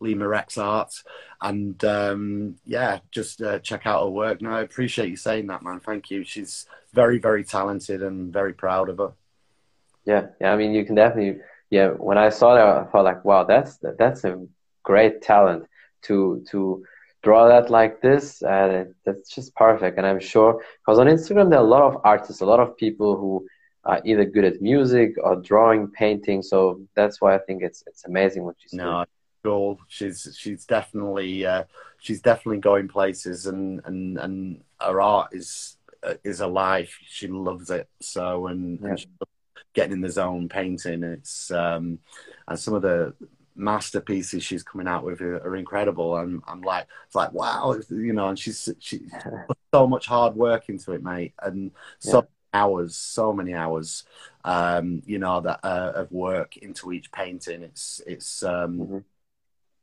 [0.00, 1.02] Lima Rex Art.
[1.40, 4.40] And um, yeah, just uh, check out her work.
[4.40, 5.80] No, I appreciate you saying that, man.
[5.80, 6.24] Thank you.
[6.24, 9.12] She's very, very talented and very proud of her.
[10.04, 10.52] Yeah, yeah.
[10.52, 11.40] I mean, you can definitely.
[11.70, 14.46] Yeah, when I saw that, I thought like, wow, that's that's a
[14.82, 15.66] great talent
[16.02, 16.84] to to
[17.22, 18.42] draw that like this.
[18.42, 19.98] And that's just perfect.
[19.98, 22.76] And I'm sure because on Instagram there are a lot of artists, a lot of
[22.76, 23.46] people who
[23.84, 26.42] are either good at music or drawing, painting.
[26.42, 29.06] So that's why I think it's it's amazing what she's no, doing.
[29.44, 29.78] Cool.
[29.88, 31.64] She's she's definitely uh,
[31.98, 36.94] she's definitely going places, and and and her art is uh, is alive.
[37.06, 37.88] She loves it.
[38.00, 38.90] So and, yeah.
[38.90, 39.06] and
[39.74, 41.02] getting in the zone, painting.
[41.02, 41.98] It's um,
[42.46, 43.14] and some of the
[43.54, 46.16] masterpieces she's coming out with are, are incredible.
[46.16, 48.28] And I'm like, it's like wow, you know.
[48.28, 49.00] And she's she
[49.48, 52.18] put so much hard work into it, mate, and so.
[52.18, 54.04] Yeah hours, so many hours,
[54.44, 57.62] um, you know, that uh, of work into each painting.
[57.62, 58.42] It's it's.
[58.42, 58.98] Um, mm-hmm.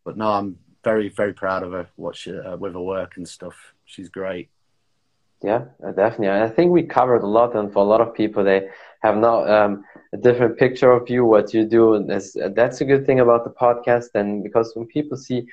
[0.06, 1.88] But no, I'm very very proud of her.
[1.96, 3.74] What she uh, with her work and stuff.
[3.86, 4.50] She's great.
[5.42, 6.30] Yeah, uh, definitely.
[6.30, 8.70] I think we covered a lot, and for a lot of people, they
[9.02, 11.94] have now um, a different picture of you, what you do.
[11.96, 14.08] And that's a good thing about the podcast.
[14.16, 15.46] And because when people see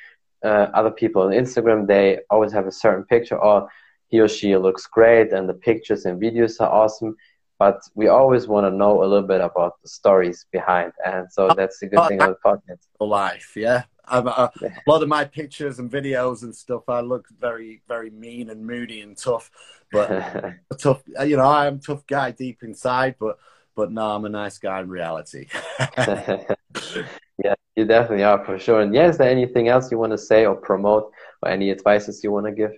[0.44, 3.68] uh, other people on Instagram, they always have a certain picture, or
[4.08, 7.16] he or she looks great and the pictures and videos are awesome.
[7.58, 10.92] but we always want to know a little bit about the stories behind.
[11.04, 12.80] And so that's the good Oh, thing the podcast.
[13.00, 13.52] life.
[13.56, 16.88] Yeah, I'm, uh, a lot of my pictures and videos and stuff.
[16.88, 19.50] I look very, very mean and moody and tough,
[19.90, 20.08] but
[20.78, 21.02] tough.
[21.24, 23.38] You know, I am a tough guy deep inside, but
[23.76, 25.46] but no, I'm a nice guy in reality.
[27.38, 28.80] yeah, you definitely are for sure.
[28.80, 31.12] And yeah, is there anything else you want to say or promote
[31.42, 32.72] or any advices you want to give?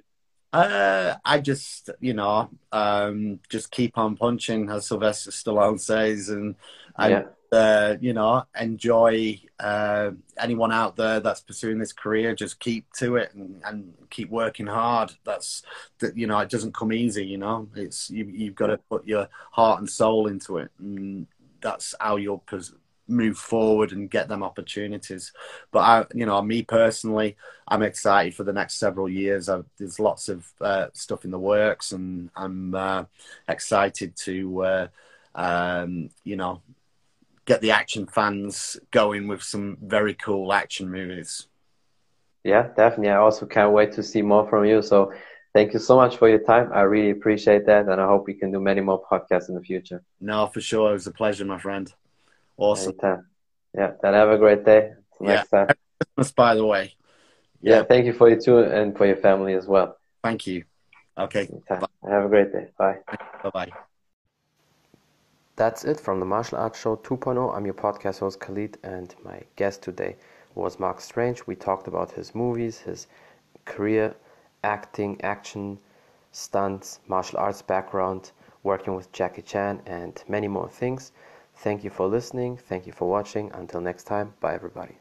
[0.52, 6.54] Uh, I just, you know, um, just keep on punching, as Sylvester Stallone says, and
[6.96, 7.22] and Yeah.
[7.52, 12.34] Uh, you know, enjoy uh, anyone out there that's pursuing this career.
[12.34, 15.12] Just keep to it and, and keep working hard.
[15.24, 15.62] That's
[16.00, 17.24] that, you know, it doesn't come easy.
[17.24, 21.26] You know, it's you, you've got to put your heart and soul into it, and
[21.60, 22.74] that's how you'll pos-
[23.08, 25.32] move forward and get them opportunities.
[25.70, 27.36] But I, you know, me personally,
[27.66, 29.48] I'm excited for the next several years.
[29.48, 33.04] i there's lots of uh, stuff in the works, and I'm uh,
[33.48, 34.88] excited to, uh,
[35.34, 36.60] um, you know,
[37.48, 41.48] get the action fans going with some very cool action movies.
[42.44, 43.08] Yeah, definitely.
[43.08, 44.82] I also can't wait to see more from you.
[44.82, 45.12] So
[45.54, 46.70] thank you so much for your time.
[46.72, 47.88] I really appreciate that.
[47.88, 50.02] And I hope we can do many more podcasts in the future.
[50.20, 51.92] No, for sure, it was a pleasure, my friend.
[52.58, 52.92] Awesome.
[52.92, 53.26] Anytime.
[53.74, 54.92] Yeah, then have a great day.
[55.20, 55.26] Yeah.
[55.34, 55.68] Next time.
[56.00, 56.94] Christmas, by the way.
[57.60, 57.82] Yeah, Yeah.
[57.84, 59.96] thank you for you too and for your family as well.
[60.22, 60.64] Thank you.
[61.16, 61.48] Okay.
[61.68, 62.68] Have a great day.
[62.78, 62.98] Bye.
[63.42, 63.87] Bye bye.
[65.58, 67.52] That's it from the Martial Arts Show 2.0.
[67.52, 70.14] I'm your podcast host Khalid, and my guest today
[70.54, 71.48] was Mark Strange.
[71.48, 73.08] We talked about his movies, his
[73.64, 74.14] career,
[74.62, 75.80] acting, action,
[76.30, 78.30] stunts, martial arts background,
[78.62, 81.10] working with Jackie Chan, and many more things.
[81.56, 82.56] Thank you for listening.
[82.56, 83.50] Thank you for watching.
[83.52, 84.94] Until next time, bye everybody.